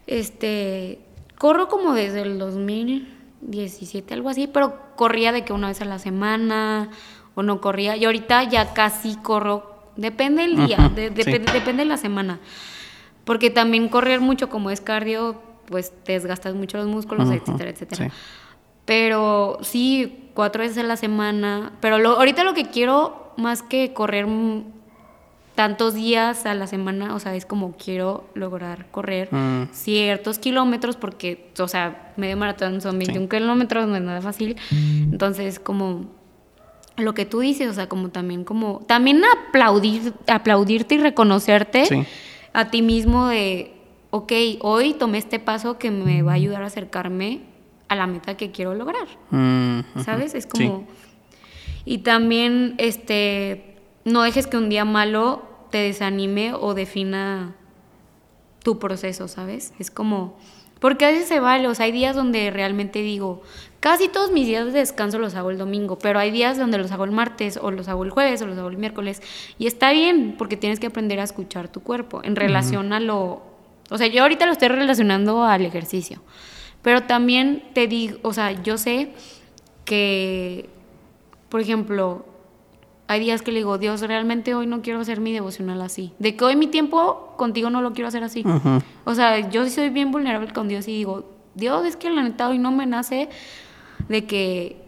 [0.07, 0.99] este,
[1.37, 5.99] corro como desde el 2017, algo así, pero corría de que una vez a la
[5.99, 6.89] semana
[7.35, 7.95] o no corría.
[7.95, 12.39] Y ahorita ya casi corro, depende del día, depende de la semana.
[13.25, 18.11] Porque también correr mucho como es cardio, pues te desgastas mucho los músculos, etcétera, etcétera.
[18.85, 21.71] Pero sí, cuatro veces a la semana.
[21.79, 24.27] Pero ahorita lo que quiero, más que correr
[25.55, 29.69] tantos días a la semana, o sea, es como quiero lograr correr mm.
[29.71, 34.55] ciertos kilómetros, porque, o sea, medio maratón son 21 kilómetros, no es nada fácil.
[34.71, 36.05] Entonces, como
[36.97, 42.07] lo que tú dices, o sea, como también como, también aplaudir, aplaudirte y reconocerte
[42.53, 43.73] a ti mismo de,
[44.11, 44.31] ok,
[44.61, 47.41] hoy tomé este paso que me va a ayudar a acercarme
[47.87, 49.07] a la meta que quiero lograr.
[49.29, 50.33] Mm, ¿Sabes?
[50.33, 50.87] Es como...
[51.85, 53.72] Y también, este,
[54.05, 57.55] no dejes que un día malo te desanime o defina
[58.63, 59.73] tu proceso, ¿sabes?
[59.79, 60.37] Es como...
[60.79, 63.41] Porque a veces se vale, o sea, hay días donde realmente digo,
[63.79, 66.91] casi todos mis días de descanso los hago el domingo, pero hay días donde los
[66.91, 69.21] hago el martes, o los hago el jueves, o los hago el miércoles.
[69.57, 73.43] Y está bien, porque tienes que aprender a escuchar tu cuerpo en relación a lo...
[73.89, 76.21] O sea, yo ahorita lo estoy relacionando al ejercicio.
[76.81, 79.13] Pero también te digo, o sea, yo sé
[79.85, 80.69] que,
[81.47, 82.25] por ejemplo,
[83.07, 86.13] hay días que le digo, Dios, realmente hoy no quiero hacer mi devocional así.
[86.19, 88.43] De que hoy mi tiempo contigo no lo quiero hacer así.
[89.03, 92.49] O sea, yo soy bien vulnerable con Dios y digo, Dios, es que la neta
[92.49, 93.29] hoy no me nace
[94.07, 94.83] de que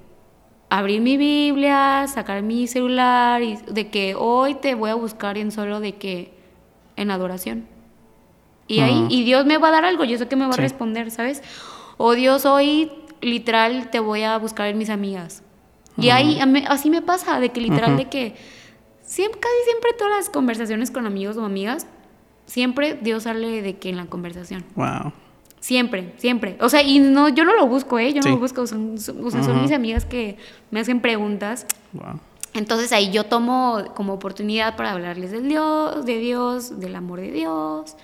[0.70, 5.52] abrir mi Biblia, sacar mi celular y de que hoy te voy a buscar en
[5.52, 6.34] solo de que
[6.96, 7.68] en adoración.
[8.68, 10.58] Y ahí, y Dios me va a dar algo, yo sé que me va a
[10.58, 11.44] responder, ¿sabes?
[11.98, 12.92] O Dios, hoy
[13.22, 15.44] literal te voy a buscar en mis amigas.
[15.98, 18.36] Y ahí así me pasa, de que literal de que
[19.02, 21.88] siempre, casi siempre todas las conversaciones con amigos o amigas,
[22.46, 24.66] siempre Dios sale de que en la conversación.
[24.76, 25.14] Wow.
[25.60, 26.58] Siempre, siempre.
[26.62, 28.14] O sea, y no, yo no lo busco, ¿eh?
[28.14, 28.68] Yo no lo busco.
[28.68, 30.38] Son, son mis amigas que
[30.70, 31.66] me hacen preguntas.
[31.94, 32.20] Wow.
[32.56, 37.32] Entonces ahí yo tomo como oportunidad para hablarles del Dios, de Dios, del amor de
[37.32, 37.98] Dios,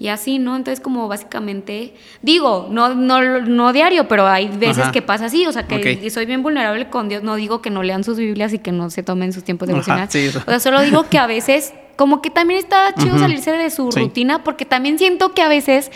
[0.00, 0.56] y así, ¿no?
[0.56, 1.92] Entonces, como básicamente,
[2.22, 6.24] digo, no, no, no diario, pero hay veces que pasa así, o sea, que soy
[6.24, 9.02] bien vulnerable con Dios, no digo que no lean sus Biblias y que no se
[9.02, 12.58] tomen sus tiempos devocionales, sí, o sea, solo digo que a veces, como que también
[12.58, 15.92] está chido salirse de su rutina, porque también siento que a veces,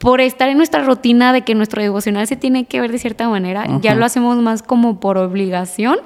[0.00, 3.28] por estar en nuestra rutina de que nuestro devocional se tiene que ver de cierta
[3.28, 6.00] manera, ya lo hacemos más como por obligación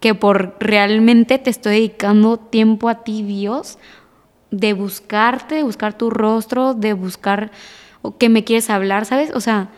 [0.00, 3.78] que por realmente te estoy dedicando tiempo a ti, Dios,
[4.50, 7.50] de buscarte, de buscar tu rostro, de buscar
[8.18, 9.30] que me quieres hablar, ¿sabes?
[9.34, 9.68] O sea,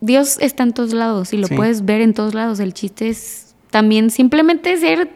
[0.00, 2.60] Dios está en todos lados y lo puedes ver en todos lados.
[2.60, 5.10] El chiste es también simplemente ser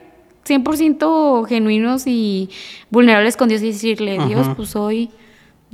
[0.46, 2.50] 100% genuinos y
[2.90, 5.10] vulnerables con Dios y decirle, Dios, pues hoy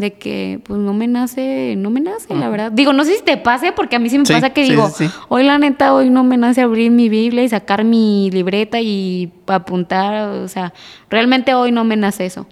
[0.03, 2.71] de que pues no me nace, no me nace, la verdad.
[2.71, 4.91] Digo, no sé si te pase, porque a mí sí me pasa que digo,
[5.29, 9.33] hoy la neta, hoy no me nace abrir mi Biblia y sacar mi libreta y
[9.47, 10.75] apuntar, o sea,
[11.09, 12.47] realmente hoy no me nace eso.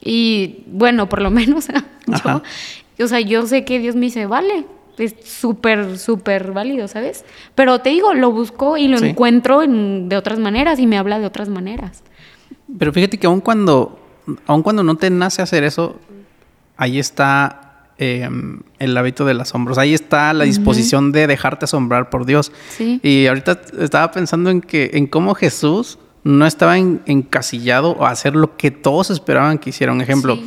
[0.00, 1.68] Y bueno, por lo menos
[2.98, 4.64] yo, o sea, yo sé que Dios me dice, vale,
[4.98, 7.24] es súper, súper válido, ¿sabes?
[7.54, 11.26] Pero te digo, lo busco y lo encuentro de otras maneras y me habla de
[11.26, 12.02] otras maneras.
[12.78, 13.98] Pero fíjate que aun cuando,
[14.46, 15.96] aun cuando no te nace hacer eso,
[16.76, 19.78] ahí está em, el hábito del asombro.
[19.78, 22.52] ahí está la disposición de dejarte asombrar por Dios.
[22.78, 28.56] Y ahorita estaba pensando en que, en cómo Jesús no estaba encasillado a hacer lo
[28.56, 29.92] que todos esperaban que hiciera.
[29.92, 30.38] Un ejemplo.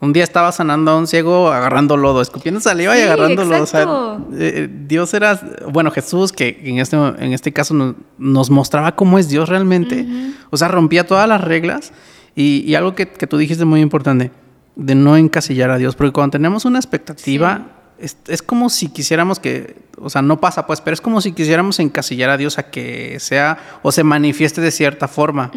[0.00, 3.62] Un día estaba sanando a un ciego agarrando lodo, escupiendo saliva y agarrando lodo.
[3.62, 3.86] O sea,
[4.34, 5.40] eh, Dios era,
[5.72, 10.06] bueno, Jesús, que en este, en este caso nos, mostraba cómo es Dios realmente.
[10.50, 11.92] O sea, rompía todas las reglas.
[12.36, 14.30] Y, algo que, que, tú dijiste muy importante,
[14.78, 17.66] de no encasillar a Dios, porque cuando tenemos una expectativa,
[17.98, 21.80] es, como si quisiéramos que, o sea, no pasa pues, pero es como si quisiéramos
[21.80, 25.50] encasillar a Dios a que sea o se manifieste de cierta forma.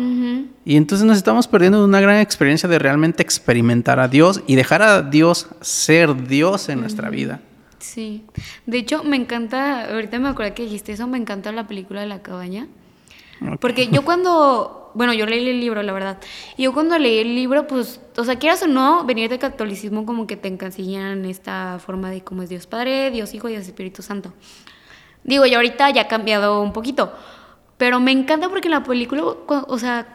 [0.65, 4.81] Y entonces nos estamos perdiendo una gran experiencia de realmente experimentar a Dios y dejar
[4.81, 7.41] a Dios ser Dios en nuestra vida.
[7.77, 8.25] Sí,
[8.65, 12.07] de hecho me encanta, ahorita me acuerdo que dijiste eso, me encanta la película de
[12.07, 12.67] la cabaña.
[13.59, 16.19] Porque yo cuando, bueno, yo leí el libro, la verdad.
[16.57, 20.05] Y yo cuando leí el libro, pues, o sea, quieras o no, venir del catolicismo
[20.05, 23.65] como que te encasillan esta forma de cómo es Dios Padre, Dios Hijo y Dios
[23.65, 24.33] Espíritu Santo.
[25.23, 27.13] Digo, y ahorita ya ha cambiado un poquito.
[27.77, 30.07] Pero me encanta porque en la película, o sea,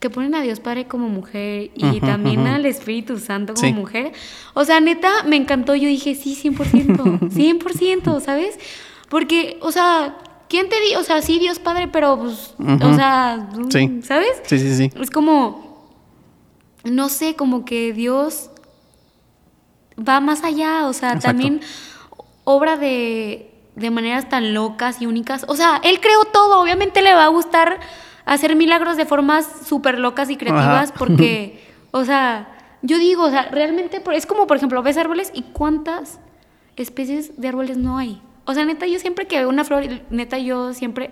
[0.00, 4.12] que ponen a Dios Padre como mujer y también al Espíritu Santo como mujer.
[4.52, 5.76] O sea, neta, me encantó.
[5.76, 8.58] Yo dije, sí, 100%, 100%, ¿sabes?
[9.08, 10.16] Porque, o sea,
[10.52, 10.94] ¿quién te di?
[10.96, 13.48] O sea, sí, Dios Padre, pero pues, o sea,
[14.02, 14.42] ¿sabes?
[14.44, 14.90] Sí, sí, sí.
[15.00, 15.88] Es como,
[16.84, 18.50] no sé, como que Dios
[19.98, 21.62] va más allá, o sea, también
[22.44, 25.46] obra de, de maneras tan locas y únicas.
[25.48, 27.80] O sea, Él creó todo, obviamente le va a gustar
[28.26, 33.44] hacer milagros de formas súper locas y creativas porque, o sea, yo digo, o sea,
[33.44, 36.20] realmente es como, por ejemplo, ves árboles y cuántas
[36.76, 38.20] especies de árboles no hay.
[38.44, 41.10] O sea, neta, yo siempre que veo una flor, neta, yo siempre,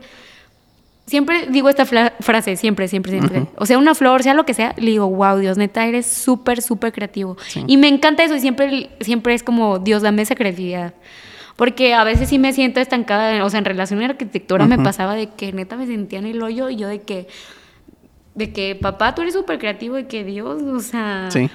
[1.06, 3.46] siempre digo esta frase, siempre, siempre, siempre.
[3.56, 6.62] O sea, una flor, sea lo que sea, le digo, wow, Dios, neta, eres súper,
[6.62, 7.36] súper creativo.
[7.66, 10.94] Y me encanta eso y siempre, siempre es como, Dios, dame esa creatividad.
[11.56, 14.78] Porque a veces sí me siento estancada, o sea, en relación a la arquitectura me
[14.78, 17.28] pasaba de que neta me sentía en el hoyo y yo de que,
[18.34, 21.28] de que, papá, tú eres súper creativo y que Dios, o sea...
[21.30, 21.50] Sí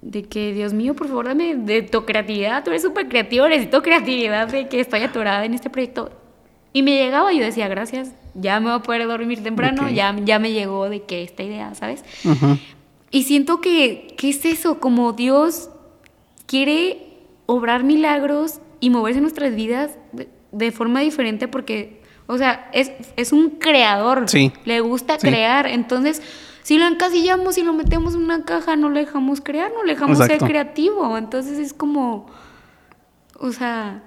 [0.00, 3.82] de que, Dios mío, por favor, dame de tu creatividad, tú eres súper creativo, necesito
[3.82, 6.10] creatividad de que estoy atorada en este proyecto.
[6.72, 10.14] Y me llegaba y yo decía, gracias, ya me voy a poder dormir temprano, ya,
[10.24, 12.04] ya me llegó de que esta idea, ¿sabes?
[13.10, 14.78] Y siento que, ¿qué es eso?
[14.78, 15.70] Como Dios
[16.46, 17.08] quiere
[17.46, 19.92] obrar milagros y moverse en nuestras vidas
[20.52, 24.52] de, forma diferente porque, o sea, es, es un creador, sí.
[24.64, 26.22] le gusta crear, entonces
[26.68, 29.94] si lo encasillamos y lo metemos en una caja, no le dejamos crear, no le
[29.94, 31.16] dejamos ser creativo.
[31.16, 32.26] Entonces es como,
[33.40, 34.02] o sea,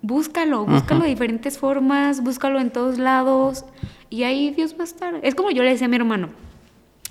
[0.00, 3.64] búscalo, búscalo de diferentes formas, búscalo en todos lados
[4.10, 5.18] y ahí Dios va a estar.
[5.24, 6.28] Es como yo le decía a mi hermano,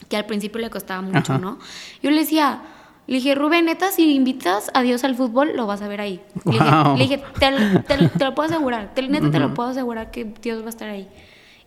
[0.08, 1.60] que al principio le costaba mucho, ¿no?
[2.02, 2.62] Yo le decía,
[3.08, 6.22] le dije, Rubén, neta, si invitas a Dios al fútbol, lo vas a ver ahí.
[6.46, 10.70] Le dije, te, lo puedo asegurar, neta te lo puedo asegurar que Dios va a
[10.70, 11.10] estar ahí.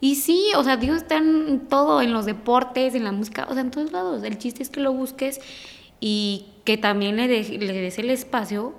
[0.01, 3.53] Y sí, o sea, Dios está en todo, en los deportes, en la música, o
[3.53, 4.23] sea, en todos lados.
[4.23, 5.41] El chiste es que lo busques
[6.01, 8.75] y que también le, le des el espacio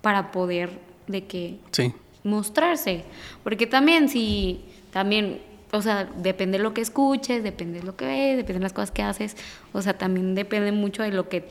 [0.00, 0.70] para poder
[1.06, 1.58] de que
[2.24, 3.04] mostrarse.
[3.42, 5.40] Porque también si, también,
[5.72, 8.72] o sea, depende de lo que escuches, depende de lo que ves, depende de las
[8.72, 9.36] cosas que haces,
[9.72, 11.48] o sea, también depende mucho de lo que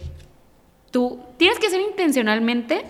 [0.91, 2.85] tú tienes que hacer intencionalmente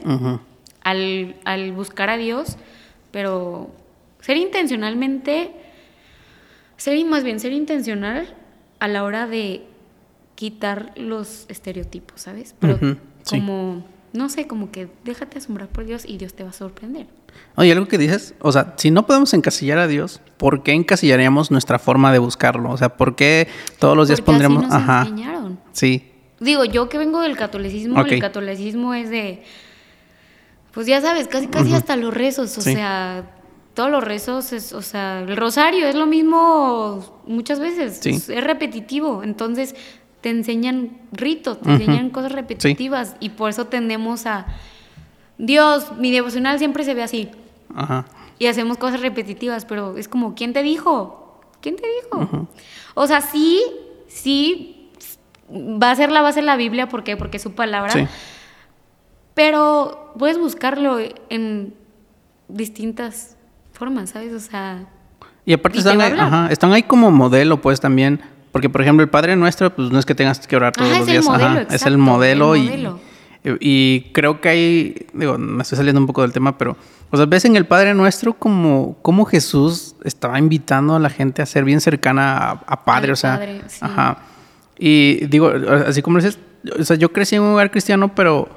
[0.84, 2.58] al, al buscar a Dios,
[3.12, 3.70] pero
[4.22, 5.52] ser intencionalmente
[6.78, 8.36] ser más bien ser intencional
[8.80, 9.68] a la hora de
[10.36, 12.56] quitar los estereotipos, ¿sabes?
[12.60, 12.80] Pero
[13.30, 17.08] como, no sé, como que déjate asombrar por Dios y Dios te va a sorprender.
[17.56, 21.50] Oye, algo que dices, o sea, si no podemos encasillar a Dios, ¿por qué encasillaríamos
[21.52, 22.70] nuestra forma de buscarlo?
[22.72, 23.48] O sea, ¿por qué
[23.80, 24.22] todos los días.
[24.26, 25.02] Así nos Ajá.
[25.02, 25.60] enseñaron.
[25.72, 26.12] Sí.
[26.40, 29.44] Digo, yo que vengo del catolicismo, el catolicismo es de,
[30.72, 33.26] pues ya sabes, casi casi hasta los rezos, o sea,
[33.78, 38.10] todos los rezos, es, o sea, el rosario es lo mismo muchas veces, Sí.
[38.10, 39.76] es, es repetitivo, entonces
[40.22, 44.48] te enseñan ritos, te enseñan cosas repetitivas y por eso tendemos a,
[45.38, 47.30] Dios, mi devocional siempre se ve así
[47.76, 48.06] Ajá.
[48.40, 51.40] y hacemos cosas repetitivas, pero es como, ¿quién te dijo?
[51.62, 52.48] ¿Quién te dijo?
[52.96, 53.62] O sea, sí,
[54.08, 54.90] sí,
[55.52, 57.16] va a ser la base de la Biblia, ¿por qué?
[57.16, 57.92] Porque es su palabra.
[57.94, 58.08] Sí.
[59.36, 60.98] Pero puedes buscarlo
[61.30, 61.76] en
[62.48, 63.37] distintas
[64.08, 64.34] ¿sabes?
[64.34, 64.86] O sea,
[65.46, 66.28] Y aparte Y están ahí, hablar.
[66.28, 68.20] ajá, están ahí como modelo, pues también.
[68.52, 71.00] Porque, por ejemplo, el Padre Nuestro, pues no es que tengas que orar todos Ajá,
[71.00, 71.26] los días.
[71.26, 72.56] modelo, ajá, es el modelo.
[72.56, 72.90] el
[73.44, 76.76] y, y creo que hay, digo, me estoy saliendo un poco del tema, pero,
[77.12, 81.42] o sea, ves en el Padre Nuestro como, como Jesús estaba invitando a la gente
[81.42, 83.78] a ser bien cercana a, a Padre, Al o sea, Padre, sí.
[83.82, 84.18] ajá.
[84.80, 85.52] Y digo,
[85.88, 86.40] así como dices,
[86.80, 88.50] o sea, yo crecí en un hogar cristiano, pero,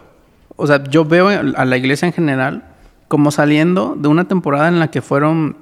[0.56, 2.64] o sea, yo veo a la iglesia en general
[3.10, 5.56] como saliendo de una temporada en la que fueron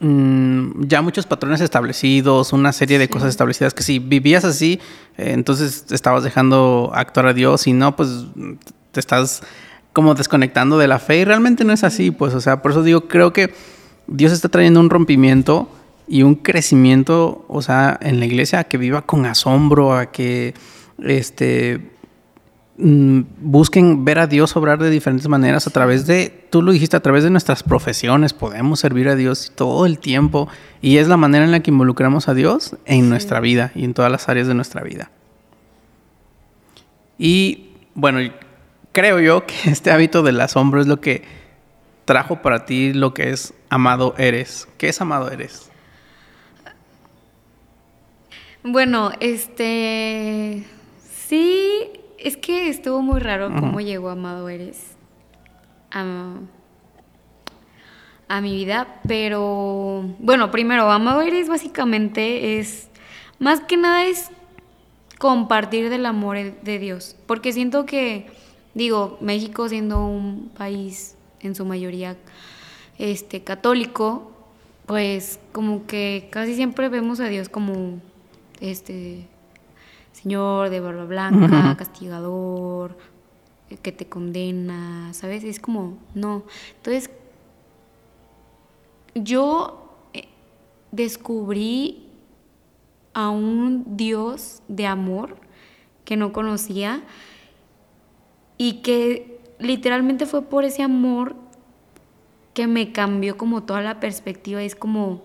[0.00, 4.80] mm, ya muchos patrones establecidos, una serie de cosas establecidas que si vivías así,
[5.16, 8.26] eh, entonces estabas dejando actuar a Dios y no, pues
[8.90, 9.44] te estás
[9.92, 12.82] como desconectando de la fe y realmente no es así, pues, o sea, por eso
[12.82, 13.54] digo, creo que
[14.08, 15.68] Dios está trayendo un rompimiento
[16.08, 20.52] y un crecimiento, o sea, en la iglesia a que viva con asombro, a que
[20.98, 21.95] este
[22.78, 27.00] busquen ver a Dios obrar de diferentes maneras a través de, tú lo dijiste, a
[27.00, 30.48] través de nuestras profesiones, podemos servir a Dios todo el tiempo
[30.82, 33.94] y es la manera en la que involucramos a Dios en nuestra vida y en
[33.94, 35.10] todas las áreas de nuestra vida.
[37.18, 38.18] Y bueno,
[38.92, 41.24] creo yo que este hábito del asombro es lo que
[42.04, 44.68] trajo para ti lo que es amado eres.
[44.78, 45.70] ¿Qué es amado eres?
[48.62, 50.64] Bueno, este.
[51.28, 54.96] Sí, es que estuvo muy raro cómo llegó Amado Eres
[55.90, 56.34] a,
[58.28, 60.04] a mi vida, pero.
[60.18, 62.88] Bueno, primero, Amado Eres básicamente es.
[63.38, 64.30] Más que nada es
[65.18, 67.16] compartir del amor de Dios.
[67.26, 68.26] Porque siento que,
[68.74, 72.16] digo, México siendo un país en su mayoría
[72.98, 74.32] este, católico,
[74.86, 78.00] pues como que casi siempre vemos a Dios como
[78.60, 79.26] este
[80.16, 82.96] señor de barba blanca, castigador,
[83.70, 85.44] eh, que te condena, ¿sabes?
[85.44, 86.44] Es como, no.
[86.76, 87.10] Entonces,
[89.14, 90.28] yo eh,
[90.90, 92.08] descubrí
[93.12, 95.36] a un Dios de amor
[96.04, 97.02] que no conocía
[98.58, 101.34] y que literalmente fue por ese amor
[102.54, 104.62] que me cambió como toda la perspectiva.
[104.62, 105.24] Es como,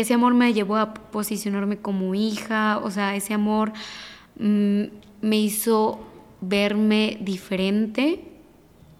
[0.00, 3.72] ese amor me llevó a posicionarme como hija, o sea, ese amor
[4.38, 4.82] mm,
[5.22, 5.98] me hizo
[6.40, 8.24] verme diferente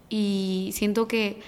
[0.09, 1.41] y siento que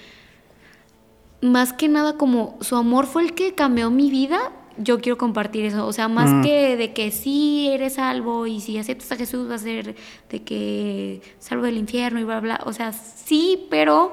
[1.41, 5.65] más que nada como su amor fue el que cambió mi vida, yo quiero compartir
[5.65, 6.41] eso, o sea, más Mm.
[6.43, 9.95] que de que sí eres salvo y si aceptas a Jesús va a ser
[10.29, 14.11] de que salvo del infierno y bla, bla, o sea, sí, pero,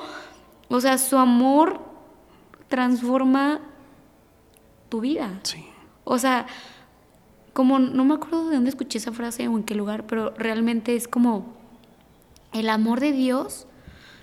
[0.68, 1.80] o sea, su amor
[2.68, 3.60] transforma
[4.88, 5.40] tu vida.
[5.42, 5.64] Sí.
[6.04, 6.46] O sea,
[7.52, 10.94] como no me acuerdo de dónde escuché esa frase o en qué lugar, pero realmente
[10.96, 11.46] es como
[12.52, 13.66] el amor de Dios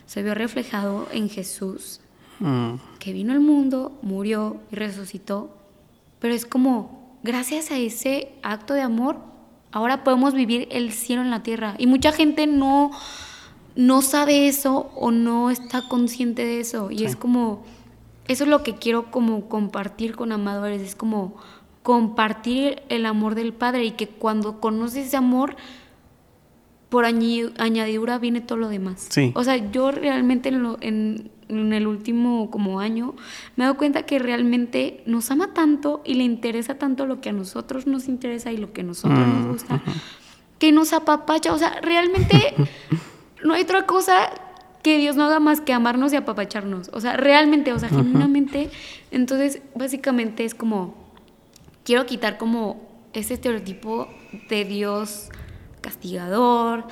[0.06, 2.02] se vio reflejado en Jesús,
[2.40, 5.56] Mm, que vino al mundo, murió y resucitó,
[6.20, 9.20] pero es como gracias a ese acto de amor
[9.72, 12.92] ahora podemos vivir el cielo en la tierra y mucha gente no
[13.78, 17.06] no sabe eso o no está consciente de eso y Sí.
[17.06, 17.64] es como
[18.28, 21.36] eso es lo que quiero como compartir con amadores, es como
[21.84, 25.56] compartir el amor del Padre y que cuando conoces ese amor,
[26.90, 29.08] por añadidura viene todo lo demás.
[29.10, 29.32] Sí.
[29.36, 33.14] O sea, yo realmente en, lo- en- en el último como año
[33.56, 37.30] me he dado cuenta que realmente nos ama tanto y le interesa tanto lo que
[37.30, 39.82] a nosotros nos interesa y lo que a nosotros Mm, nos gusta,
[40.58, 41.54] que nos apapacha.
[41.54, 42.56] O sea, realmente
[43.44, 44.30] no hay otra cosa
[44.86, 46.92] que Dios no haga más que amarnos y apapacharnos.
[46.94, 48.70] O sea, realmente, o sea, genuinamente.
[49.10, 50.94] Entonces, básicamente es como,
[51.84, 54.08] quiero quitar como ese estereotipo
[54.48, 55.30] de Dios
[55.82, 56.84] castigador,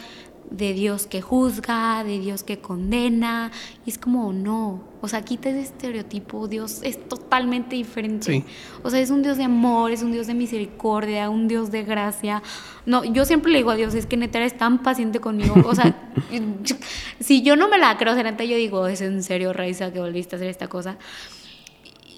[0.50, 3.52] de Dios que juzga, de Dios que condena.
[3.86, 4.84] Y es como, no.
[5.02, 6.48] O sea, quita ese estereotipo.
[6.48, 8.26] Dios es totalmente diferente.
[8.26, 8.46] Sí.
[8.84, 11.84] O sea, es un Dios de amor, es un Dios de misericordia, un Dios de
[11.84, 12.42] gracia.
[12.86, 15.56] No, yo siempre le digo a Dios, es que neta eres tan paciente conmigo.
[15.66, 16.12] O sea,
[17.20, 19.92] si yo no me la creo, o sea, neta yo digo, es en serio, Raiza,
[19.92, 20.98] que volviste a hacer esta cosa.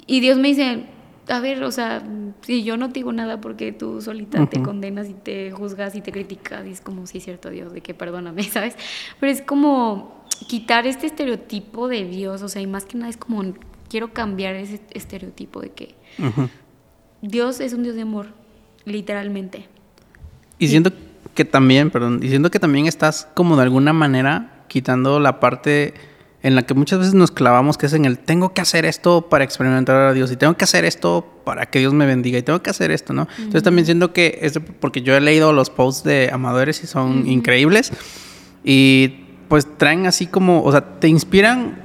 [0.08, 0.86] Y Dios me dice,
[1.28, 2.04] a ver, o sea,
[2.42, 6.02] si yo no te digo nada porque tú solita te condenas y te juzgas y
[6.02, 8.76] te criticas, y es como, sí, es cierto, Dios, de que perdóname, ¿sabes?
[9.20, 13.18] Pero es como quitar este estereotipo de Dios, o sea, y más que nada es
[13.18, 13.54] como
[13.90, 15.96] quiero cambiar ese estereotipo de que
[17.22, 18.28] Dios es un Dios de amor,
[18.86, 19.68] literalmente.
[20.60, 20.92] Y siento
[21.34, 25.94] que también, perdón, diciendo que también estás como de alguna manera quitando la parte
[26.46, 29.30] en la que muchas veces nos clavamos, que es en el tengo que hacer esto
[29.30, 32.44] para experimentar a Dios y tengo que hacer esto para que Dios me bendiga y
[32.44, 33.28] tengo que hacer esto, ¿no?
[33.40, 37.28] Entonces también siento que es porque yo he leído los posts de amadores y son
[37.28, 37.92] increíbles
[38.64, 41.82] y pues traen así como, o sea, te inspiran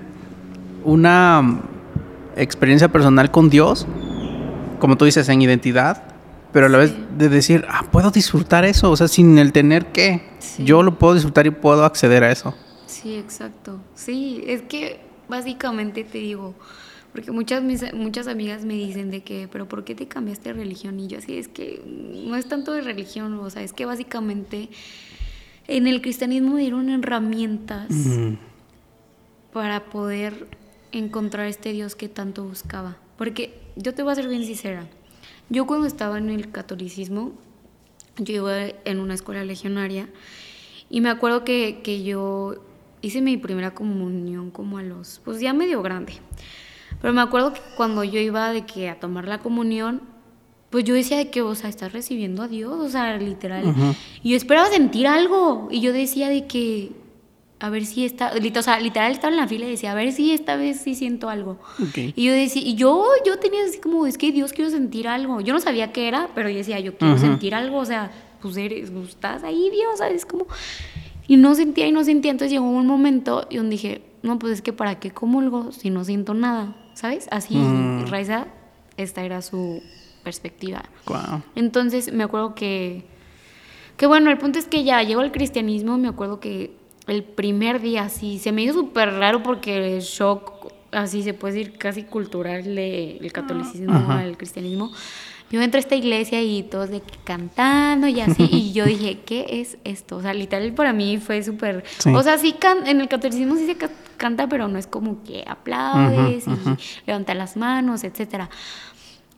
[0.85, 1.63] una
[2.37, 3.87] experiencia personal con Dios,
[4.79, 6.03] como tú dices, en identidad,
[6.53, 9.87] pero a la vez de decir, ah, puedo disfrutar eso, o sea, sin el tener
[9.87, 10.21] que,
[10.59, 12.55] yo lo puedo disfrutar y puedo acceder a eso.
[13.01, 13.81] Sí, exacto.
[13.95, 16.55] Sí, es que básicamente te digo,
[17.13, 17.63] porque muchas,
[17.95, 21.01] muchas amigas me dicen de que, pero ¿por qué te cambiaste de religión?
[21.01, 24.69] Y yo así, es que no es tanto de religión, o sea, es que básicamente
[25.67, 27.89] en el cristianismo dieron herramientas
[29.53, 30.47] para poder
[30.93, 32.99] encontrar este Dios que tanto buscaba.
[33.17, 34.87] Porque yo te voy a ser bien sincera,
[35.49, 37.33] yo cuando estaba en el catolicismo,
[38.19, 40.09] yo iba en una escuela legionaria
[40.91, 42.70] y me acuerdo que, que yo
[43.03, 46.15] hice mi primera comunión como a los, pues ya medio grande.
[47.01, 50.03] Pero me acuerdo que cuando yo iba de que a tomar la comunión,
[50.71, 53.75] pues yo decía de que, o sea, estás recibiendo a Dios, o sea, literal.
[54.23, 55.69] Y yo esperaba sentir algo.
[55.71, 56.93] Y yo decía de que,
[57.59, 60.13] a ver si está, o sea, literal estaba en la fila y decía, a ver
[60.13, 61.59] si esta vez sí siento algo.
[62.15, 65.41] Y yo decía, y yo, yo tenía así como, es que Dios quiero sentir algo.
[65.41, 68.57] Yo no sabía qué era, pero yo decía, yo quiero sentir algo, o sea, pues
[68.57, 70.25] eres, pues, estás ahí, Dios, ¿sabes?
[70.25, 70.47] Como,
[71.31, 72.33] y no sentía y no sentía.
[72.33, 75.89] Entonces llegó un momento y donde dije, no, pues es que para qué comulgo si
[75.89, 77.29] no siento nada, ¿sabes?
[77.31, 78.07] Así, mm.
[78.09, 78.49] Raiza,
[78.97, 79.81] esta era su
[80.25, 80.83] perspectiva.
[81.55, 83.05] Entonces me acuerdo que,
[83.97, 86.73] que bueno, el punto es que ya llegó el cristianismo, me acuerdo que
[87.07, 91.55] el primer día sí, se me hizo súper raro porque el shock, así se puede
[91.55, 94.91] decir, casi cultural del catolicismo al cristianismo
[95.51, 99.47] yo entré a esta iglesia y todos de cantando y así, y yo dije, ¿qué
[99.61, 100.17] es esto?
[100.17, 101.85] O sea, literal para mí fue súper...
[102.15, 102.55] O sea, sí,
[102.87, 103.77] en el catolicismo sí se
[104.17, 108.49] canta, pero no es como que aplaudes y levantas las manos, etcétera.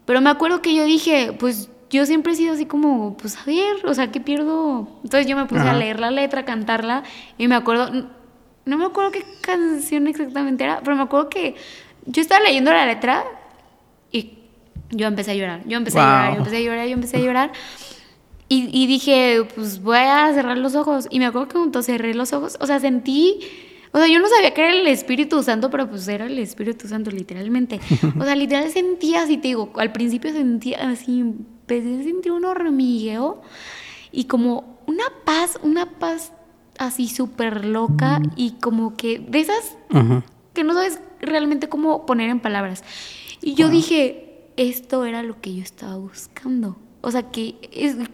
[0.04, 3.44] Pero me acuerdo que yo dije, pues yo siempre he sido así como, pues a
[3.44, 4.88] ver, o sea, ¿qué pierdo?
[5.04, 7.04] Entonces yo me puse a leer la letra, a cantarla,
[7.38, 7.90] y me acuerdo,
[8.64, 11.54] no me acuerdo qué canción exactamente era, pero me acuerdo que
[12.06, 13.24] yo estaba leyendo la letra
[14.92, 17.20] yo empecé a llorar, yo empecé a llorar, yo empecé a llorar, yo empecé a
[17.20, 17.52] llorar.
[18.48, 21.08] Y, y, dije, pues voy a cerrar los ojos.
[21.10, 23.40] Y me acuerdo que junto cerré los ojos, o sea, sentí,
[23.92, 26.86] o sea, yo no sabía que era el Espíritu Santo, pero pues era el Espíritu
[26.86, 27.80] Santo, literalmente.
[28.20, 32.44] O sea, literal sentía así, te digo, al principio sentía así, empecé a sentir un
[32.44, 33.40] hormigueo
[34.10, 36.32] y como una paz, una paz
[36.78, 39.76] así súper loca y como que de esas
[40.52, 42.84] que no sabes realmente cómo poner en palabras.
[43.40, 46.76] Y yo dije, esto era lo que yo estaba buscando.
[47.00, 47.56] O sea, que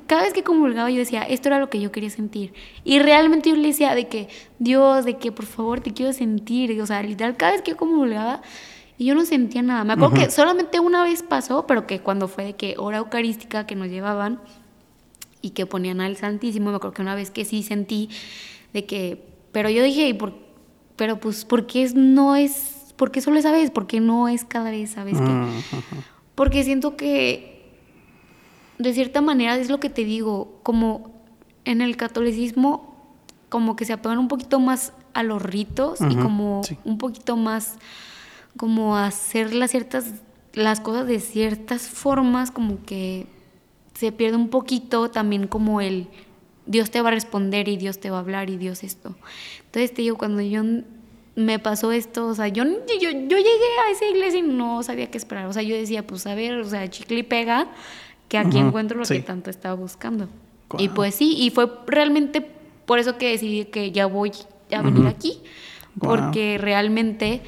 [0.07, 2.55] cada vez que comulgaba yo decía, esto era lo que yo quería sentir.
[2.84, 4.28] Y realmente yo le decía de que,
[4.59, 6.80] Dios, de que por favor te quiero sentir.
[6.80, 8.41] O sea, literal, cada vez que yo comulgaba,
[8.99, 9.84] y yo no sentía nada.
[9.84, 13.64] Me acuerdo que solamente una vez pasó, pero que cuando fue de que hora eucarística
[13.64, 14.41] que nos llevaban
[15.41, 18.11] y que ponían al Santísimo, me acuerdo que una vez que sí sentí
[18.72, 20.34] de que, pero yo dije, por,
[20.97, 23.70] pero pues, ¿por qué no es, por qué solo esa vez?
[23.70, 25.16] ¿Por qué no es cada vez, sabes?
[25.20, 25.47] Que,
[26.38, 27.64] porque siento que,
[28.78, 31.10] de cierta manera, es lo que te digo, como
[31.64, 32.96] en el catolicismo,
[33.48, 37.78] como que se apegan un poquito más a los ritos y como un poquito más,
[38.56, 40.12] como hacer las ciertas,
[40.52, 43.26] las cosas de ciertas formas, como que
[43.94, 46.06] se pierde un poquito también como el
[46.66, 49.16] Dios te va a responder y Dios te va a hablar y Dios esto.
[49.64, 50.62] Entonces te digo, cuando yo
[51.38, 55.08] me pasó esto, o sea, yo, yo, yo llegué a esa iglesia y no sabía
[55.08, 57.68] qué esperar, o sea, yo decía, pues a ver, o sea, chicle y pega,
[58.26, 60.28] que aquí encuentro lo que tanto estaba buscando.
[60.78, 62.44] Y pues sí, y fue realmente
[62.86, 64.32] por eso que decidí que ya voy
[64.72, 65.40] a venir aquí,
[66.00, 67.42] porque realmente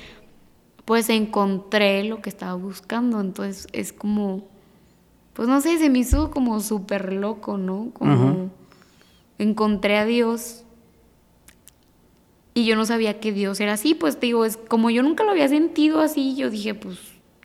[0.84, 4.46] pues encontré lo que estaba buscando, entonces es como,
[5.32, 7.90] pues no sé, se me hizo como súper loco, ¿no?
[7.92, 8.50] Como
[9.38, 10.64] encontré a Dios
[12.54, 15.24] y yo no sabía que Dios era así, pues te digo, es como yo nunca
[15.24, 16.98] lo había sentido así, yo dije, pues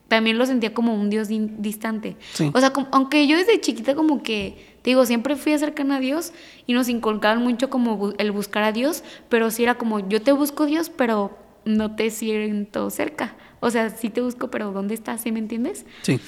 [0.07, 2.15] también lo sentía como un Dios distante.
[2.53, 6.31] O sea, aunque yo desde chiquita como que, te digo, siempre fui cercana a Dios
[6.67, 10.31] y nos inculcaban mucho como el buscar a Dios, pero sí era como, yo te
[10.31, 13.35] busco Dios, pero no te siento cerca.
[13.59, 15.21] O sea, sí te busco, pero ¿dónde estás?
[15.21, 15.85] ¿Sí me entiendes?
[16.03, 16.19] Sí.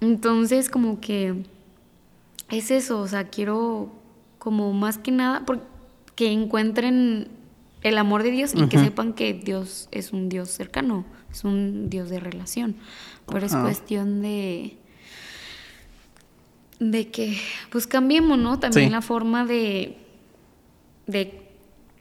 [0.00, 1.34] Entonces, como que
[2.50, 3.92] es eso, o sea, quiero
[4.38, 7.28] como más que nada, porque encuentren
[7.82, 11.88] el amor de Dios y que sepan que Dios es un Dios cercano, es un
[11.88, 12.76] Dios de relación.
[13.26, 14.76] Pero es cuestión de
[16.78, 17.36] de que
[17.70, 18.58] pues cambiemos, ¿no?
[18.58, 19.98] También la forma de
[21.06, 21.42] de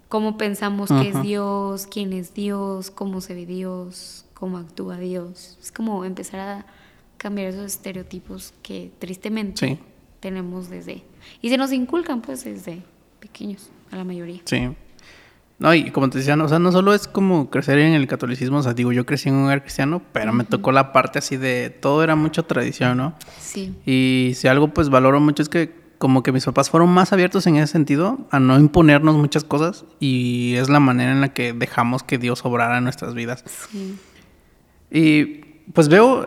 [0.07, 5.57] cómo pensamos que es Dios, quién es Dios, cómo se ve Dios, cómo actúa Dios.
[5.61, 6.65] Es como empezar a
[7.17, 9.79] cambiar esos estereotipos que tristemente
[10.19, 11.03] tenemos desde
[11.41, 12.81] y se nos inculcan pues desde
[13.19, 14.41] pequeños a la mayoría.
[14.45, 14.69] Sí.
[15.59, 18.07] No, y como te decía, no, o sea, no solo es como crecer en el
[18.07, 21.19] catolicismo, o sea, digo, yo crecí en un hogar cristiano, pero me tocó la parte
[21.19, 23.13] así de todo era mucha tradición, ¿no?
[23.39, 23.75] Sí.
[23.85, 27.45] Y si algo pues valoro mucho es que como que mis papás fueron más abiertos
[27.45, 31.51] en ese sentido, a no imponernos muchas cosas, y es la manera en la que
[31.51, 33.43] dejamos que Dios obrara en nuestras vidas.
[33.69, 33.99] Sí.
[34.91, 35.25] Y
[35.73, 36.25] pues veo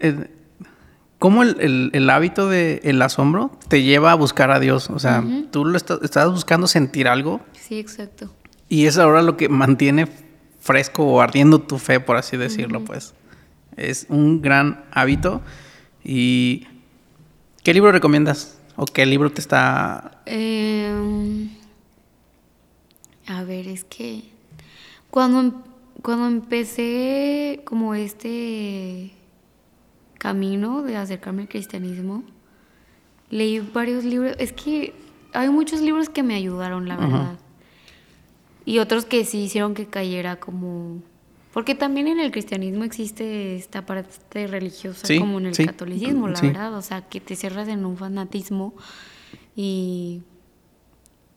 [0.00, 0.30] eh,
[1.18, 5.66] cómo el, hábito del el asombro te lleva a buscar a Dios, o sea, tú
[5.66, 7.42] lo estás buscando sentir algo.
[7.52, 8.32] Sí, exacto
[8.72, 10.08] y es ahora lo que mantiene
[10.58, 13.12] fresco o ardiendo tu fe, por así decirlo, pues.
[13.76, 15.42] Es un gran hábito.
[16.02, 16.66] ¿Y
[17.62, 18.58] qué libro recomiendas?
[18.76, 20.22] ¿O qué libro te está...?
[20.24, 21.50] Em,
[23.26, 24.22] a ver, es que
[25.10, 25.52] cuando, em,
[26.00, 29.12] cuando empecé como este
[30.16, 32.24] camino de acercarme al cristianismo,
[33.28, 34.34] leí varios libros.
[34.38, 34.94] Es que
[35.34, 37.38] hay muchos libros que me ayudaron, la verdad.
[38.64, 41.02] Y otros que sí hicieron que cayera como...
[41.52, 46.74] Porque también en el cristianismo existe esta parte religiosa como en el catolicismo, la verdad.
[46.74, 48.74] O sea, que te cierras en un fanatismo
[49.54, 50.22] y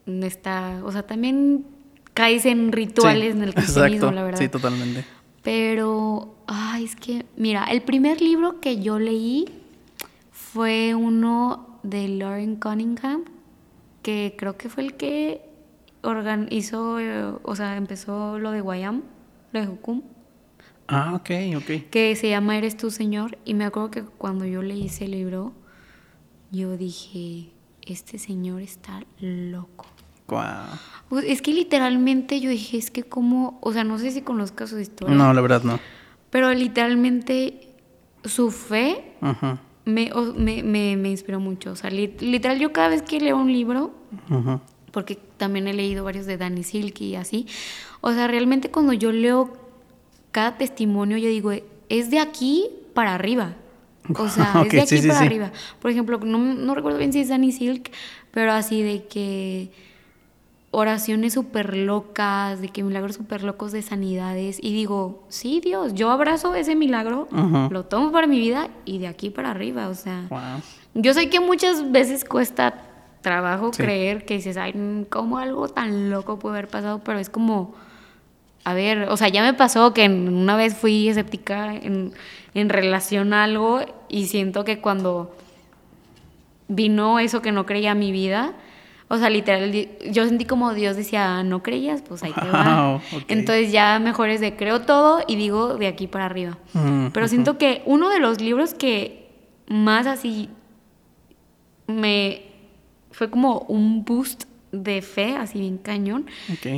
[0.05, 0.81] está...
[0.85, 1.65] O sea, también
[2.13, 4.39] caes en rituales en el cristianismo, la verdad.
[4.39, 5.03] Sí, totalmente.
[5.43, 9.45] Pero, ay, es que, mira, el primer libro que yo leí
[10.31, 13.25] fue uno de Lauren Cunningham,
[14.01, 15.44] que creo que fue el que
[16.49, 19.03] hizo, eh, o sea, empezó lo de Guayam,
[19.51, 20.01] lo de Hukum.
[20.87, 21.89] Ah, ok, ok.
[21.89, 23.37] Que se llama Eres tú, Señor.
[23.43, 25.53] Y me acuerdo que cuando yo leí ese libro,
[26.51, 27.51] yo dije,
[27.85, 29.87] este señor está loco.
[30.27, 31.19] Wow.
[31.19, 34.79] Es que literalmente yo dije, es que como, o sea, no sé si conozcas su
[34.79, 35.15] historia.
[35.15, 35.79] No, la verdad no.
[36.29, 37.75] Pero literalmente
[38.23, 39.13] su fe
[39.85, 41.71] me, me, me, inspiró mucho.
[41.71, 43.93] O sea, literal, yo cada vez que leo un libro,
[44.91, 47.47] porque también he leído varios de Danny Silk y así.
[48.01, 49.57] O sea, realmente cuando yo leo
[50.31, 51.51] cada testimonio, yo digo,
[51.89, 53.55] es de aquí para arriba.
[54.17, 55.51] O sea, es de aquí para arriba.
[55.81, 57.91] Por ejemplo, no, no, recuerdo bien si es Danny Silk,
[58.31, 59.71] pero así de que
[60.71, 64.59] oraciones súper locas, de que milagros súper locos de sanidades.
[64.61, 67.29] Y digo, sí, Dios, yo abrazo ese milagro,
[67.71, 69.87] lo tomo para mi vida y de aquí para arriba.
[69.87, 70.27] O sea,
[70.93, 72.94] yo sé que muchas veces cuesta
[73.25, 77.01] trabajo creer que dices, ay, ¿cómo algo tan loco puede haber pasado?
[77.03, 77.73] Pero es como,
[78.63, 82.13] a ver, o sea, ya me pasó que una vez fui escéptica en,
[82.53, 85.35] en relación a algo y siento que cuando
[86.67, 88.53] vino eso que no creía a mi vida,
[89.07, 89.71] o sea, literal,
[90.11, 93.01] yo sentí como Dios decía, no creías, pues ahí te va.
[93.27, 96.57] Entonces ya mejor es de creo todo y digo de aquí para arriba.
[96.73, 99.29] Mm, Pero siento que uno de los libros que
[99.67, 100.49] más así
[101.87, 102.54] me
[103.15, 106.25] fue como un boost de fe, así bien cañón.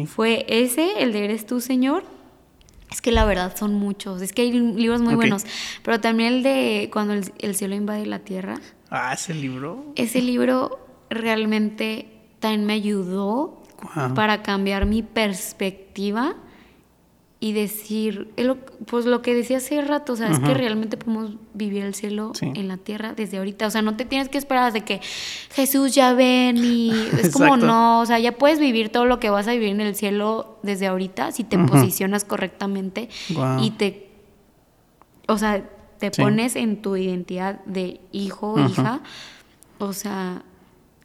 [0.06, 2.04] Fue ese, el de Eres tú, Señor.
[2.92, 5.44] Es que la verdad son muchos, es que hay libros muy buenos,
[5.84, 8.62] pero también el de Cuando el, cielo invade la tierra.
[8.90, 9.92] Ah, ese libro.
[9.96, 12.08] Ese libro realmente
[12.40, 13.64] también me ayudó
[14.16, 16.36] para cambiar mi perspectiva
[17.40, 18.34] y decir,
[18.88, 22.32] pues lo que decía hace rato, o sea, es que realmente podemos vivir el cielo
[22.42, 25.02] en la tierra desde ahorita, o sea, no te tienes que esperar de que
[25.52, 26.92] Jesús ya ven y
[27.22, 29.82] es como no, o sea, ya puedes vivir todo lo que vas a vivir en
[29.82, 33.10] el cielo desde ahorita si te posicionas correctamente
[33.62, 34.10] y te,
[35.28, 35.64] o sea,
[36.00, 39.02] te pones en tu identidad de hijo o hija,
[39.78, 40.42] o sea,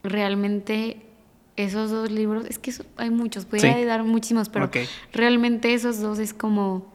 [0.02, 1.11] realmente
[1.56, 4.70] esos dos libros, es que hay muchos, podría dar muchísimos, pero
[5.12, 6.90] realmente esos dos es como...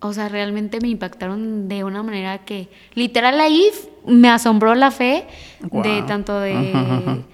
[0.00, 3.70] O sea, realmente me impactaron de una manera que literal ahí
[4.06, 5.26] me asombró la fe
[5.60, 7.24] de tanto de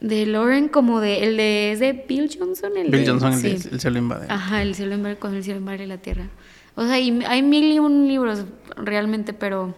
[0.00, 3.80] de Lauren como de el de es de Bill Johnson, el Bill Johnson el, el
[3.80, 4.26] cielo invade.
[4.28, 6.28] Ajá, el cielo invade con el cielo invade la tierra.
[6.74, 8.44] O sea, hay mil y un libros
[8.76, 9.74] realmente, pero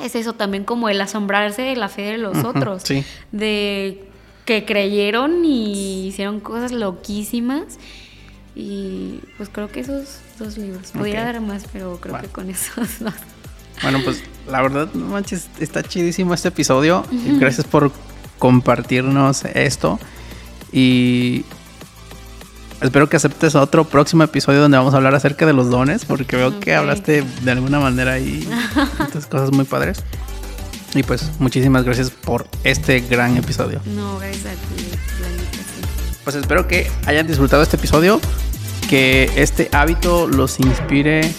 [0.00, 2.84] es eso también como el asombrarse de la fe de los otros,
[3.32, 4.04] de
[4.44, 7.78] que creyeron y hicieron cosas loquísimas.
[8.54, 10.90] Y pues creo que esos dos libros.
[10.90, 13.14] Podría dar más, pero creo que con esos dos.
[13.82, 17.04] Bueno, pues la verdad, no manches, está chidísimo este episodio.
[17.38, 17.90] Gracias por
[18.38, 19.98] compartirnos esto.
[20.72, 21.44] Y
[22.82, 26.36] espero que aceptes otro próximo episodio donde vamos a hablar acerca de los dones, porque
[26.36, 28.48] veo que hablaste de alguna manera y
[29.06, 30.02] estas cosas muy padres.
[30.94, 33.80] Y pues muchísimas gracias por este gran episodio.
[33.86, 34.88] No, gracias a ti.
[36.24, 38.20] Pues espero que hayan disfrutado este episodio,
[38.88, 41.32] que este hábito los inspire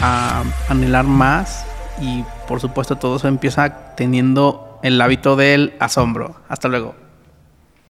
[0.00, 1.64] a anhelar más
[2.00, 6.40] y por supuesto todo eso empieza teniendo el hábito del asombro.
[6.48, 7.05] Hasta luego.